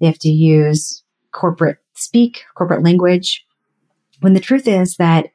[0.00, 3.44] They have to use corporate speak, corporate language.
[4.20, 5.26] When the truth is that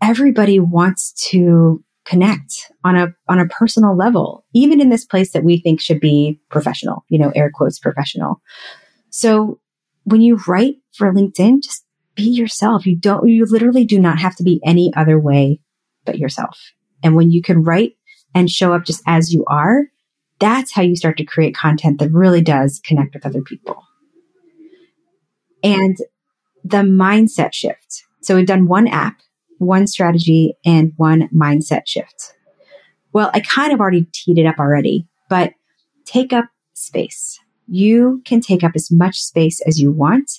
[0.00, 5.44] everybody wants to connect on a on a personal level even in this place that
[5.44, 8.40] we think should be professional you know air quotes professional.
[9.10, 9.60] So
[10.04, 12.84] when you write for linkedin just be yourself.
[12.84, 15.60] You don't you literally do not have to be any other way
[16.04, 16.58] but yourself.
[17.02, 17.92] And when you can write
[18.34, 19.84] and show up just as you are
[20.40, 23.82] that's how you start to create content that really does connect with other people.
[25.64, 25.96] And
[26.64, 28.04] the mindset shift.
[28.22, 29.20] So we've done one app
[29.58, 32.34] one strategy and one mindset shift.
[33.12, 35.52] Well, I kind of already teed it up already, but
[36.04, 37.38] take up space.
[37.66, 40.30] You can take up as much space as you want.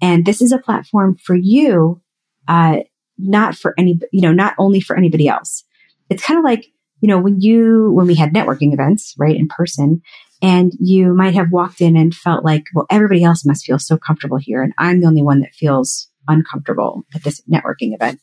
[0.00, 2.00] And this is a platform for you,
[2.48, 2.80] uh,
[3.18, 5.64] not for any, you know, not only for anybody else.
[6.08, 6.66] It's kind of like,
[7.00, 10.02] you know, when you, when we had networking events, right, in person,
[10.42, 13.98] and you might have walked in and felt like, well, everybody else must feel so
[13.98, 14.62] comfortable here.
[14.62, 18.20] And I'm the only one that feels uncomfortable at this networking event.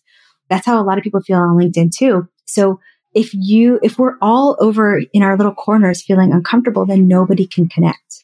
[0.49, 2.27] That's how a lot of people feel on LinkedIn too.
[2.45, 2.79] So
[3.13, 7.67] if you, if we're all over in our little corners feeling uncomfortable, then nobody can
[7.67, 8.23] connect.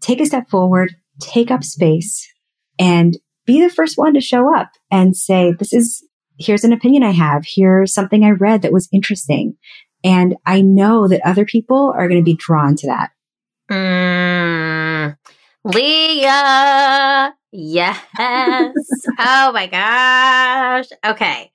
[0.00, 2.26] Take a step forward, take up space
[2.78, 6.06] and be the first one to show up and say, this is,
[6.38, 7.44] here's an opinion I have.
[7.46, 9.56] Here's something I read that was interesting.
[10.02, 13.10] And I know that other people are going to be drawn to that.
[13.70, 14.63] Mm,
[15.64, 18.00] Leah, Yes.
[18.18, 20.86] oh my gosh.
[21.06, 21.52] Okay.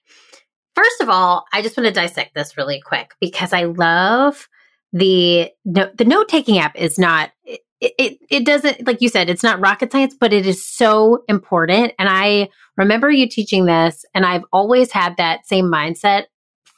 [0.76, 4.48] First of all, I just want to dissect this really quick because I love
[4.94, 9.44] the the note taking app is not it, it it doesn't like you said it's
[9.44, 14.26] not rocket science but it is so important and I remember you teaching this and
[14.26, 16.24] I've always had that same mindset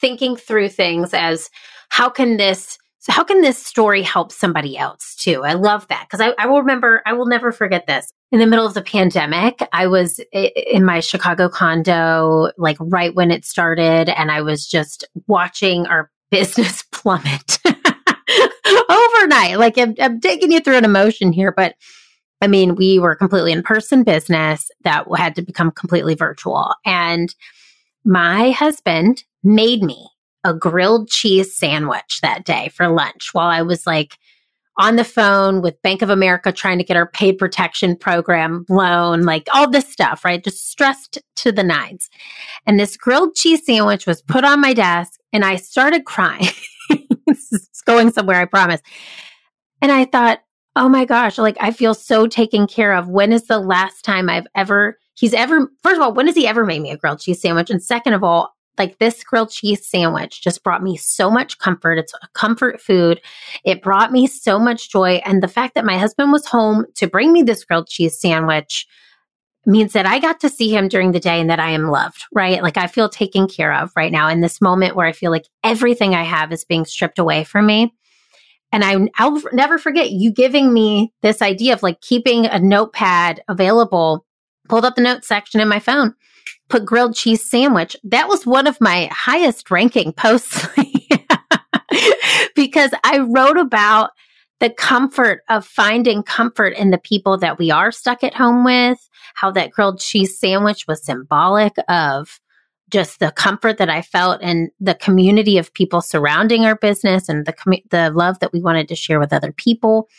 [0.01, 1.49] thinking through things as
[1.88, 5.43] how can this So how can this story help somebody else too?
[5.43, 8.14] I love that because I, I will remember, I will never forget this.
[8.32, 13.32] In the middle of the pandemic, I was in my Chicago condo, like right when
[13.32, 19.58] it started, and I was just watching our business plummet overnight.
[19.58, 21.74] Like I'm, I'm taking you through an emotion here, but
[22.39, 26.76] I mean, we were completely in person business that had to become completely virtual.
[26.86, 27.34] And
[28.06, 30.08] my husband made me
[30.43, 34.17] a grilled cheese sandwich that day for lunch while I was like
[34.77, 39.23] on the phone with Bank of America trying to get our paid protection program loan,
[39.23, 40.43] like all this stuff, right?
[40.43, 42.09] Just stressed to the nines.
[42.65, 46.47] And this grilled cheese sandwich was put on my desk and I started crying.
[47.27, 48.81] it's going somewhere, I promise.
[49.81, 50.41] And I thought,
[50.75, 53.09] oh my gosh, like I feel so taken care of.
[53.09, 56.47] When is the last time I've ever, he's ever, first of all, when has he
[56.47, 57.69] ever made me a grilled cheese sandwich?
[57.69, 61.97] And second of all, like this grilled cheese sandwich just brought me so much comfort.
[61.97, 63.22] It's a comfort food.
[63.63, 65.22] It brought me so much joy.
[65.26, 68.88] And the fact that my husband was home to bring me this grilled cheese sandwich
[69.65, 72.24] means that I got to see him during the day and that I am loved,
[72.32, 72.63] right?
[72.63, 75.45] Like I feel taken care of right now in this moment where I feel like
[75.63, 77.93] everything I have is being stripped away from me.
[78.72, 83.43] And I, I'll never forget you giving me this idea of like keeping a notepad
[83.47, 84.26] available,
[84.69, 86.15] pulled up the notes section in my phone
[86.72, 87.95] put grilled cheese sandwich.
[88.03, 90.67] That was one of my highest ranking posts
[92.55, 94.11] because I wrote about
[94.61, 99.09] the comfort of finding comfort in the people that we are stuck at home with,
[99.34, 102.39] how that grilled cheese sandwich was symbolic of
[102.89, 107.45] just the comfort that I felt and the community of people surrounding our business and
[107.45, 110.09] the com- the love that we wanted to share with other people.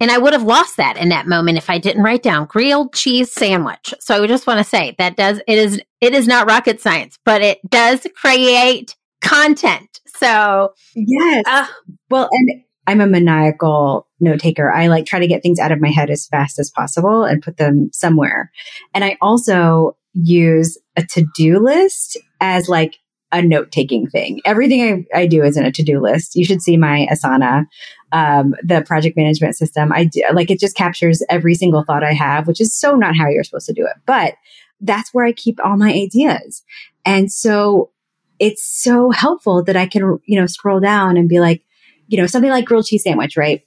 [0.00, 2.94] And I would have lost that in that moment if I didn't write down grilled
[2.94, 3.94] cheese sandwich.
[4.00, 7.18] So I just want to say that does it is it is not rocket science,
[7.24, 10.00] but it does create content.
[10.06, 11.66] So yes, uh,
[12.08, 14.72] well, and I'm a maniacal note taker.
[14.72, 17.42] I like try to get things out of my head as fast as possible and
[17.42, 18.50] put them somewhere.
[18.94, 22.98] And I also use a to do list as like
[23.32, 24.40] a note taking thing.
[24.44, 26.34] Everything I, I do is in a to do list.
[26.34, 27.66] You should see my Asana,
[28.12, 29.92] um, the project management system.
[29.92, 33.16] I do, like it just captures every single thought I have, which is so not
[33.16, 33.96] how you're supposed to do it.
[34.06, 34.34] But
[34.80, 36.62] that's where I keep all my ideas.
[37.04, 37.90] And so
[38.38, 41.62] it's so helpful that I can, you know, scroll down and be like,
[42.08, 43.62] you know, something like grilled cheese sandwich, right?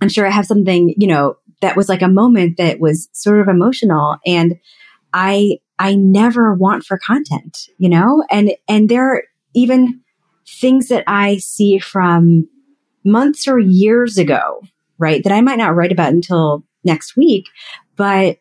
[0.00, 3.40] I'm sure I have something, you know, that was like a moment that was sort
[3.40, 4.58] of emotional and
[5.12, 8.24] I I never want for content, you know?
[8.30, 9.22] And, and there are
[9.54, 10.00] even
[10.46, 12.48] things that I see from
[13.04, 14.62] months or years ago,
[14.98, 15.22] right?
[15.24, 17.46] That I might not write about until next week,
[17.96, 18.38] but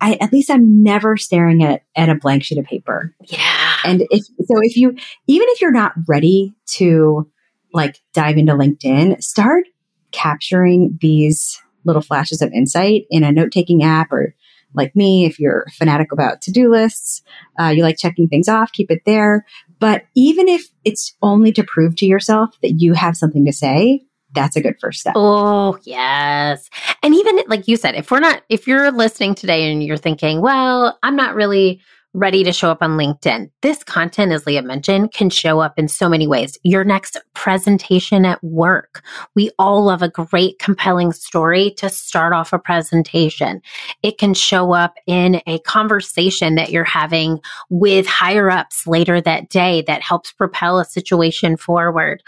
[0.00, 3.14] I, at least I'm never staring at, at a blank sheet of paper.
[3.28, 3.76] Yeah.
[3.84, 4.90] And if, so if you,
[5.28, 7.30] even if you're not ready to
[7.72, 9.64] like dive into LinkedIn, start
[10.10, 14.34] capturing these little flashes of insight in a note taking app or
[14.74, 17.22] like me, if you're fanatic about to-do lists,
[17.60, 19.44] uh, you like checking things off, keep it there.
[19.78, 24.04] But even if it's only to prove to yourself that you have something to say,
[24.34, 25.14] that's a good first step.
[25.16, 26.70] Oh, yes.
[27.02, 30.40] And even like you said, if we're not, if you're listening today and you're thinking,
[30.40, 31.80] well, I'm not really
[32.14, 33.50] ready to show up on LinkedIn.
[33.62, 36.58] This content, as Leah mentioned, can show up in so many ways.
[36.62, 39.02] Your next presentation at work.
[39.34, 43.62] We all love a great, compelling story to start off a presentation.
[44.02, 47.40] It can show up in a conversation that you're having
[47.70, 52.22] with higher ups later that day that helps propel a situation forward.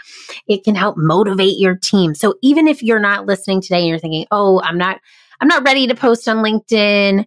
[0.47, 2.15] It can help motivate your team.
[2.15, 4.99] So even if you're not listening today and you're thinking, oh, I'm not,
[5.39, 7.25] I'm not ready to post on LinkedIn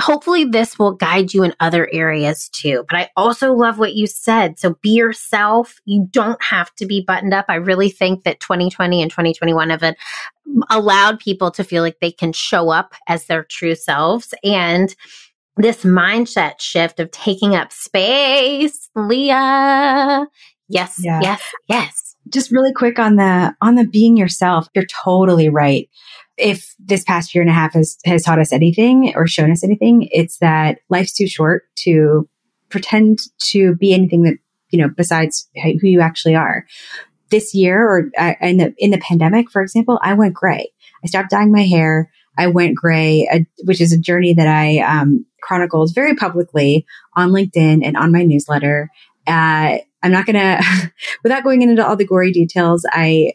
[0.00, 2.84] hopefully this will guide you in other areas too.
[2.88, 4.58] But I also love what you said.
[4.58, 5.80] So be yourself.
[5.84, 7.46] You don't have to be buttoned up.
[7.48, 9.94] I really think that 2020 and 2021 have
[10.70, 14.94] allowed people to feel like they can show up as their true selves and
[15.56, 20.26] this mindset shift of taking up space, Leah.
[20.68, 21.20] Yes, yeah.
[21.22, 22.16] yes, yes.
[22.28, 24.68] Just really quick on the on the being yourself.
[24.74, 25.88] You're totally right
[26.36, 29.64] if this past year and a half has, has taught us anything or shown us
[29.64, 32.28] anything, it's that life's too short to
[32.68, 34.38] pretend to be anything that,
[34.70, 36.66] you know, besides who you actually are.
[37.30, 40.72] This year or uh, in the, in the pandemic, for example, I went gray.
[41.02, 42.10] I stopped dyeing my hair.
[42.38, 46.84] I went gray, uh, which is a journey that I, um, chronicled very publicly
[47.14, 48.90] on LinkedIn and on my newsletter.
[49.26, 53.34] Uh, I'm not going to, without going into all the gory details, I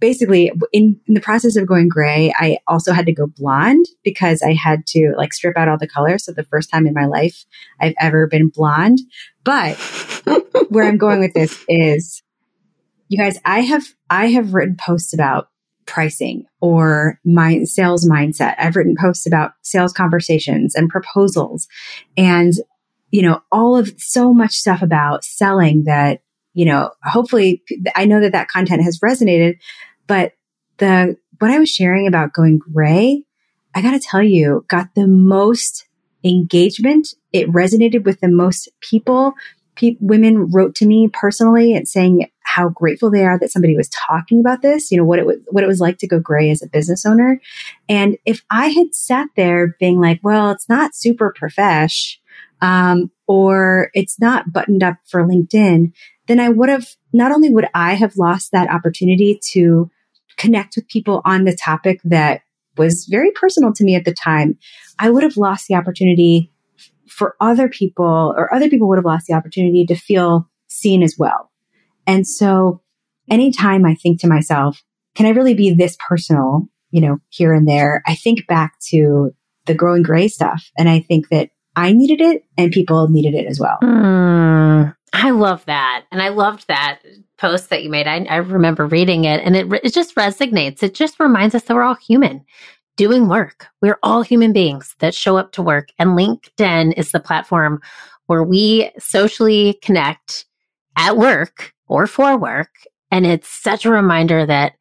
[0.00, 4.42] basically in, in, the process of going gray, I also had to go blonde because
[4.42, 6.18] I had to like strip out all the color.
[6.18, 7.44] So the first time in my life
[7.80, 9.00] I've ever been blonde.
[9.44, 9.76] But
[10.68, 12.22] where I'm going with this is
[13.08, 15.48] you guys, I have, I have written posts about
[15.84, 18.54] pricing or my sales mindset.
[18.58, 21.68] I've written posts about sales conversations and proposals
[22.16, 22.54] and,
[23.10, 26.21] you know, all of so much stuff about selling that,
[26.54, 27.62] you know, hopefully
[27.94, 29.58] I know that that content has resonated,
[30.06, 30.32] but
[30.78, 33.24] the, what I was sharing about going gray,
[33.74, 35.86] I got to tell you, got the most
[36.24, 37.08] engagement.
[37.32, 39.34] It resonated with the most people.
[39.76, 43.88] Pe- women wrote to me personally and saying how grateful they are that somebody was
[43.88, 46.50] talking about this, you know, what it was, what it was like to go gray
[46.50, 47.40] as a business owner.
[47.88, 52.20] And if I had sat there being like, well, it's not super profesh,
[52.60, 55.92] um, or it's not buttoned up for LinkedIn,
[56.26, 59.90] then I would have, not only would I have lost that opportunity to
[60.36, 62.42] connect with people on the topic that
[62.76, 64.58] was very personal to me at the time,
[64.98, 66.50] I would have lost the opportunity
[67.08, 71.16] for other people or other people would have lost the opportunity to feel seen as
[71.18, 71.50] well.
[72.06, 72.80] And so
[73.30, 74.82] anytime I think to myself,
[75.14, 78.02] can I really be this personal, you know, here and there?
[78.06, 79.34] I think back to
[79.66, 80.70] the growing gray stuff.
[80.78, 83.78] And I think that I needed it and people needed it as well.
[83.82, 86.04] Mm, I love that.
[86.10, 87.00] And I loved that
[87.38, 88.06] post that you made.
[88.06, 90.82] I, I remember reading it and it, it just resonates.
[90.82, 92.44] It just reminds us that we're all human
[92.96, 93.66] doing work.
[93.80, 95.88] We're all human beings that show up to work.
[95.98, 97.80] And LinkedIn is the platform
[98.26, 100.46] where we socially connect
[100.96, 102.70] at work or for work.
[103.10, 104.74] And it's such a reminder that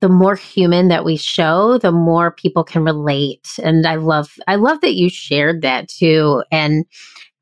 [0.00, 3.48] the more human that we show, the more people can relate.
[3.62, 6.42] And I love, I love that you shared that too.
[6.50, 6.86] And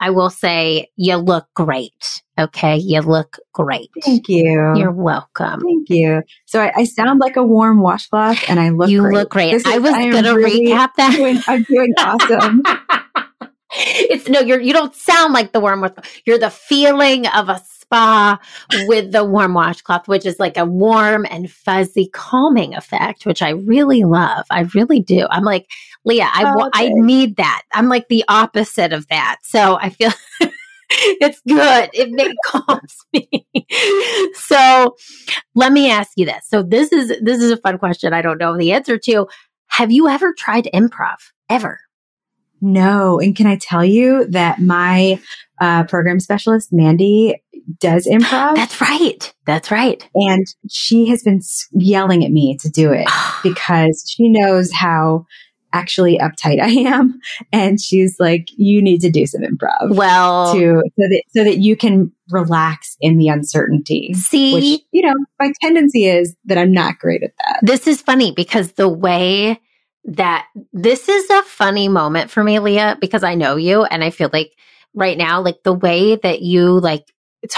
[0.01, 2.23] I will say, you look great.
[2.39, 2.77] Okay.
[2.77, 3.91] You look great.
[4.05, 4.75] Thank you.
[4.77, 5.61] You're welcome.
[5.61, 6.23] Thank you.
[6.47, 9.15] So I, I sound like a warm washcloth and I look You great.
[9.15, 9.53] look great.
[9.53, 11.17] This I is- was going to really recap that.
[11.17, 12.63] Doing, I'm doing awesome.
[13.73, 15.93] it's no, you're, you don't sound like the warm wash.
[16.25, 18.39] You're the feeling of a spa
[18.87, 23.51] with the warm washcloth, which is like a warm and fuzzy calming effect, which I
[23.51, 24.45] really love.
[24.51, 25.27] I really do.
[25.31, 25.67] I'm like,
[26.05, 27.63] Leah, I, Oh, I need that.
[27.73, 29.39] I'm like the opposite of that.
[29.43, 30.11] So I feel
[30.91, 31.91] it's good.
[31.95, 33.47] It makes calms me.
[34.35, 34.97] so
[35.55, 36.47] let me ask you this.
[36.47, 38.13] So this is, this is a fun question.
[38.13, 39.27] I don't know the answer to.
[39.69, 41.17] Have you ever tried improv?
[41.51, 41.81] Ever?
[42.61, 43.21] No.
[43.21, 45.21] And can I tell you that my
[45.61, 47.43] uh, program specialist, Mandy,
[47.81, 49.33] does improv That's right.
[49.47, 50.07] That's right.
[50.15, 51.41] and she has been
[51.73, 53.09] yelling at me to do it
[53.43, 55.27] because she knows how
[55.73, 57.21] actually uptight I am.
[57.53, 59.95] And she's like, you need to do some improv.
[59.95, 64.15] well, to so that so that you can relax in the uncertainty.
[64.15, 67.61] see, Which you know, my tendency is that I'm not great at that.
[67.63, 69.61] this is funny because the way
[70.05, 74.09] that this is a funny moment for me, Leah, because I know you and I
[74.11, 74.53] feel like
[74.95, 77.05] right now, like the way that you like,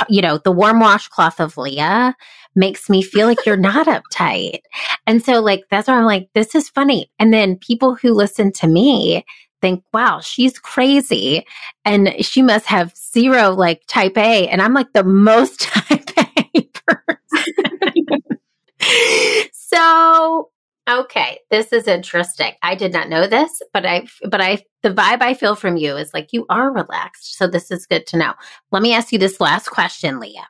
[0.09, 2.15] you know, the warm washcloth of Leah
[2.55, 4.61] makes me feel like you're not uptight.
[5.07, 7.11] And so like, that's why I'm like, this is funny.
[7.19, 9.25] And then people who listen to me
[9.61, 11.47] think, wow, she's crazy.
[11.85, 14.49] And she must have zero like type A.
[14.49, 17.61] And I'm like the most type A person.
[19.53, 20.51] so
[20.89, 22.53] okay this is interesting.
[22.63, 25.97] I did not know this but i but i the vibe i feel from you
[25.97, 28.35] is like you are relaxed so this is good to know.
[28.71, 30.49] Let me ask you this last question leah.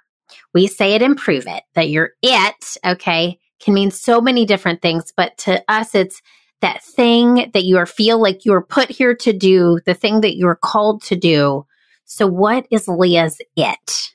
[0.55, 4.83] We say it and prove it that you're it okay can mean so many different
[4.83, 6.23] things but to us it's
[6.61, 10.37] that thing that you are feel like you're put here to do the thing that
[10.37, 11.67] you're called to do.
[12.05, 14.11] So what is leah's it?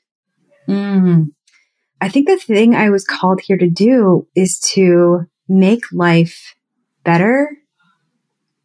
[0.68, 1.28] Mm.
[2.00, 6.54] I think the thing I was called here to do is to make life
[7.04, 7.48] better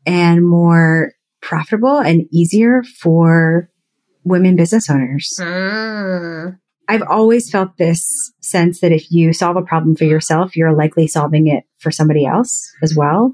[0.06, 3.70] and more profitable and easier for
[4.24, 5.34] women business owners.
[5.40, 6.60] Mm.
[6.88, 11.08] I've always felt this sense that if you solve a problem for yourself, you're likely
[11.08, 13.34] solving it for somebody else as well.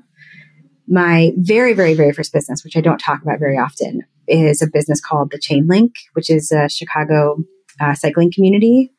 [0.87, 4.67] My very, very, very first business, which I don't talk about very often, is a
[4.67, 7.37] business called the Chainlink, which is a Chicago
[7.81, 8.91] uh, cycling community.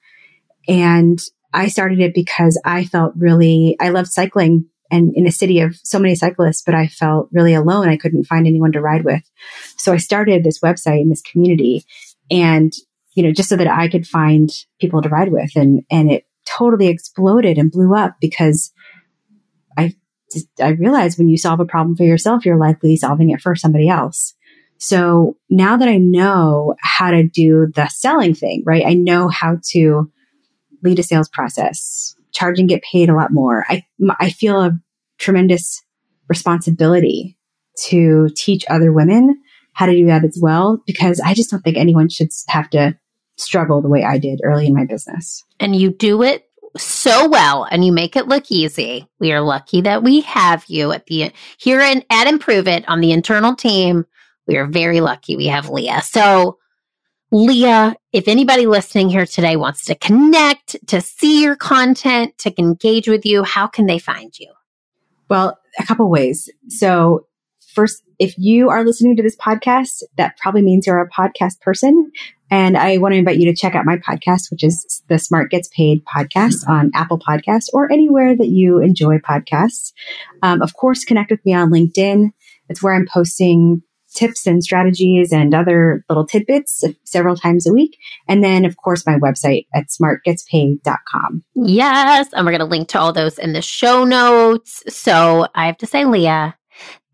[0.67, 1.19] And
[1.53, 5.77] I started it because I felt really, I loved cycling and in a city of
[5.77, 7.89] so many cyclists, but I felt really alone.
[7.89, 9.23] I couldn't find anyone to ride with.
[9.77, 11.85] So I started this website in this community
[12.31, 12.73] and,
[13.15, 15.57] you know, just so that I could find people to ride with.
[15.57, 18.73] And, and it totally exploded and blew up because
[19.77, 19.95] I,
[20.33, 23.55] just, I realized when you solve a problem for yourself, you're likely solving it for
[23.55, 24.35] somebody else.
[24.79, 28.87] So now that I know how to do the selling thing, right?
[28.87, 30.11] I know how to
[30.83, 33.65] lead a sales process, charge and get paid a lot more.
[33.69, 33.85] I,
[34.21, 34.79] I feel a
[35.19, 35.83] tremendous
[36.29, 37.37] responsibility
[37.87, 39.41] to teach other women
[39.73, 42.99] how to do that as well, because I just don't think anyone should have to
[43.37, 45.45] struggle the way I did early in my business.
[45.61, 46.45] and you do it
[46.77, 49.09] so well and you make it look easy.
[49.21, 53.01] We are lucky that we have you at the here in, at Improve It on
[53.01, 54.05] the internal team.
[54.47, 56.03] We are very lucky we have Leah.
[56.03, 56.59] So,
[57.31, 63.07] Leah, if anybody listening here today wants to connect, to see your content, to engage
[63.07, 64.51] with you, how can they find you?
[65.29, 66.49] Well, a couple ways.
[66.69, 67.27] So,
[67.75, 72.11] first, if you are listening to this podcast, that probably means you're a podcast person.
[72.51, 75.51] And I want to invite you to check out my podcast, which is the Smart
[75.51, 79.93] Gets Paid podcast on Apple Podcasts or anywhere that you enjoy podcasts.
[80.43, 82.31] Um, of course, connect with me on LinkedIn.
[82.71, 83.83] It's where I'm posting
[84.19, 87.97] tips and strategies and other little tidbits several times a week.
[88.27, 91.45] And then, of course, my website at smartgetspaid.com.
[91.55, 92.29] Yes.
[92.33, 94.83] And we're going to link to all those in the show notes.
[94.89, 96.57] So I have to say, Leah,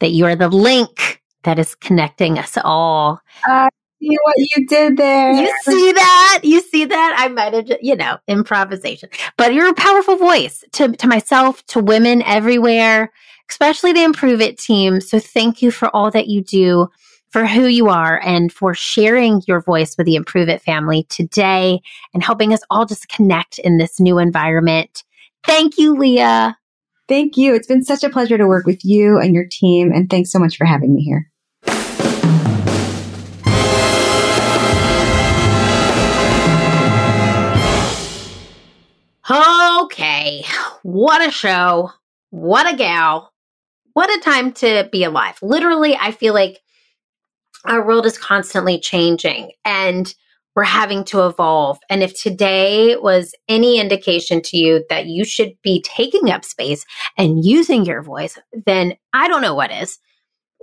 [0.01, 3.21] that you are the link that is connecting us all.
[3.47, 3.69] Uh,
[4.01, 5.33] see what you did there.
[5.33, 6.41] You see that?
[6.43, 7.15] You see that?
[7.19, 9.11] I might have, you know, improvisation.
[9.37, 13.13] But you're a powerful voice to, to myself, to women everywhere,
[13.51, 15.01] especially the Improve It team.
[15.01, 16.88] So thank you for all that you do,
[17.30, 21.80] for who you are, and for sharing your voice with the Improve It family today
[22.12, 25.05] and helping us all just connect in this new environment.
[25.47, 26.57] Thank you, Leah.
[27.07, 27.55] Thank you.
[27.55, 29.92] It's been such a pleasure to work with you and your team.
[29.92, 31.30] And thanks so much for having me here.
[39.30, 40.45] Okay.
[40.82, 41.92] What a show.
[42.30, 43.34] What a gal.
[43.95, 45.38] What a time to be alive.
[45.40, 46.61] Literally, I feel like
[47.64, 50.12] our world is constantly changing and
[50.55, 51.78] we're having to evolve.
[51.88, 56.84] And if today was any indication to you that you should be taking up space
[57.16, 59.99] and using your voice, then I don't know what is.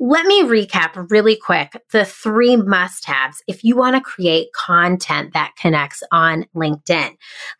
[0.04, 5.34] Let me recap really quick the three must haves if you want to create content
[5.34, 7.12] that connects on LinkedIn.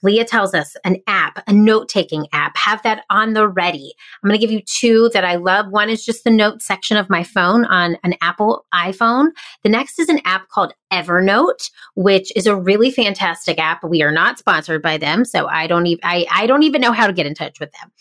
[0.02, 3.94] Leah tells us an app, a note taking app, have that on the ready.
[4.24, 5.68] I'm going to give you two that I love.
[5.70, 9.28] One is just the note section of my phone on an Apple iPhone.
[9.62, 13.84] The next is an app called Evernote, which is a really fantastic app.
[13.84, 16.92] We are not sponsored by them, so I don't even I, I don't even know
[16.92, 17.92] how to get in touch with them.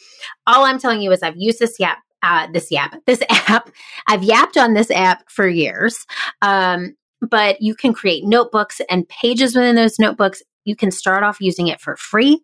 [0.47, 3.70] All I'm telling you is I've used this app uh, this yap, this app.
[4.06, 6.06] I've yapped on this app for years.
[6.42, 10.42] Um, but you can create notebooks and pages within those notebooks.
[10.64, 12.42] You can start off using it for free.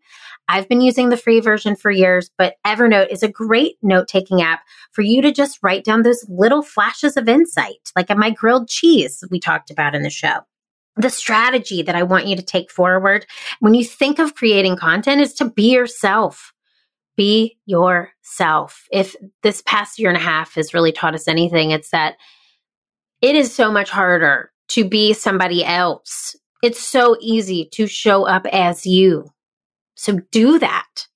[0.49, 4.43] I've been using the free version for years, but Evernote is a great note taking
[4.43, 4.61] app
[4.93, 9.25] for you to just write down those little flashes of insight, like my grilled cheese
[9.31, 10.41] we talked about in the show.
[10.97, 13.27] The strategy that I want you to take forward
[13.61, 16.55] when you think of creating content is to be yourself
[17.17, 18.85] be yourself.
[18.93, 22.17] If this past year and a half has really taught us anything, it's that
[23.23, 26.37] it is so much harder to be somebody else.
[26.63, 29.31] It's so easy to show up as you.
[29.95, 31.07] So do that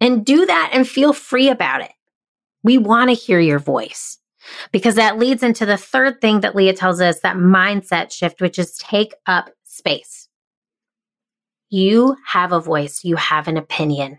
[0.00, 1.92] and do that and feel free about it.
[2.62, 4.18] We want to hear your voice
[4.72, 8.58] because that leads into the third thing that Leah tells us that mindset shift, which
[8.58, 10.28] is take up space.
[11.68, 14.18] You have a voice, you have an opinion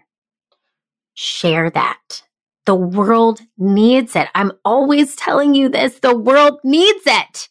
[1.17, 2.21] share that.
[2.67, 4.27] The world needs it.
[4.35, 5.99] I'm always telling you this.
[5.99, 7.49] The world needs it.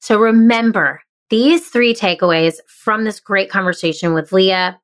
[0.00, 4.78] So remember these three takeaways from this great conversation with Leah.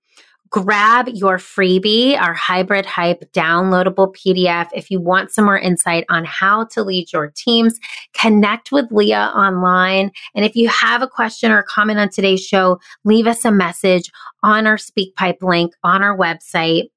[0.51, 4.69] Grab your freebie, our hybrid hype downloadable PDF.
[4.75, 7.79] If you want some more insight on how to lead your teams,
[8.15, 10.11] connect with Leah online.
[10.35, 14.11] And if you have a question or comment on today's show, leave us a message
[14.43, 16.89] on our SpeakPipe link on our website.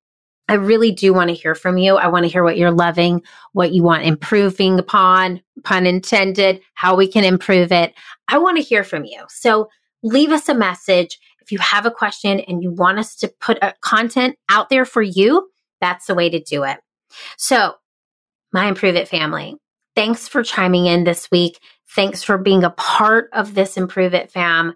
[0.52, 1.96] I really do want to hear from you.
[1.96, 3.22] I want to hear what you're loving,
[3.54, 7.94] what you want improving upon, pun intended, how we can improve it.
[8.28, 9.24] I want to hear from you.
[9.30, 9.70] So
[10.04, 11.18] leave us a message.
[11.42, 15.02] If you have a question and you want us to put content out there for
[15.02, 15.50] you,
[15.80, 16.80] that's the way to do it.
[17.38, 17.76] So,
[18.52, 19.56] my Improve It family,
[19.96, 21.60] thanks for chiming in this week.
[21.96, 24.74] Thanks for being a part of this Improve It fam.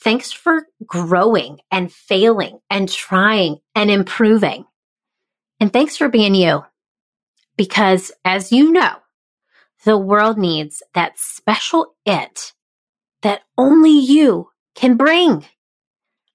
[0.00, 4.64] Thanks for growing and failing and trying and improving.
[5.60, 6.64] And thanks for being you.
[7.56, 8.96] Because as you know,
[9.84, 12.52] the world needs that special it
[13.22, 15.44] that only you can bring.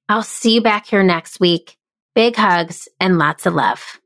[0.10, 1.78] I'll see you back here next week.
[2.14, 4.00] Big hugs and lots of love.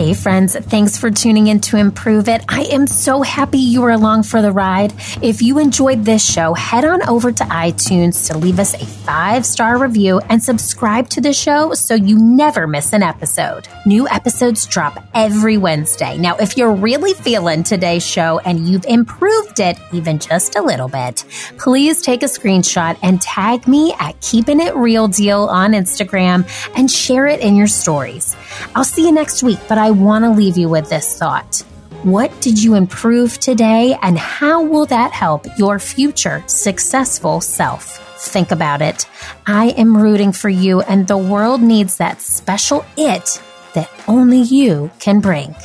[0.00, 2.42] Hey, friends, thanks for tuning in to Improve It.
[2.48, 4.94] I am so happy you were along for the ride.
[5.20, 9.44] If you enjoyed this show, head on over to iTunes to leave us a five
[9.44, 13.68] star review and subscribe to the show so you never miss an episode.
[13.84, 16.16] New episodes drop every Wednesday.
[16.16, 20.88] Now, if you're really feeling today's show and you've improved it even just a little
[20.88, 21.26] bit,
[21.58, 26.90] please take a screenshot and tag me at Keeping It Real Diehl on Instagram and
[26.90, 28.34] share it in your stories.
[28.74, 31.64] I'll see you next week, but I want to leave you with this thought.
[32.04, 37.98] What did you improve today, and how will that help your future successful self?
[38.28, 39.08] Think about it.
[39.48, 43.42] I am rooting for you, and the world needs that special it
[43.74, 45.56] that only you can bring.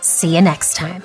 [0.00, 1.02] See you next time.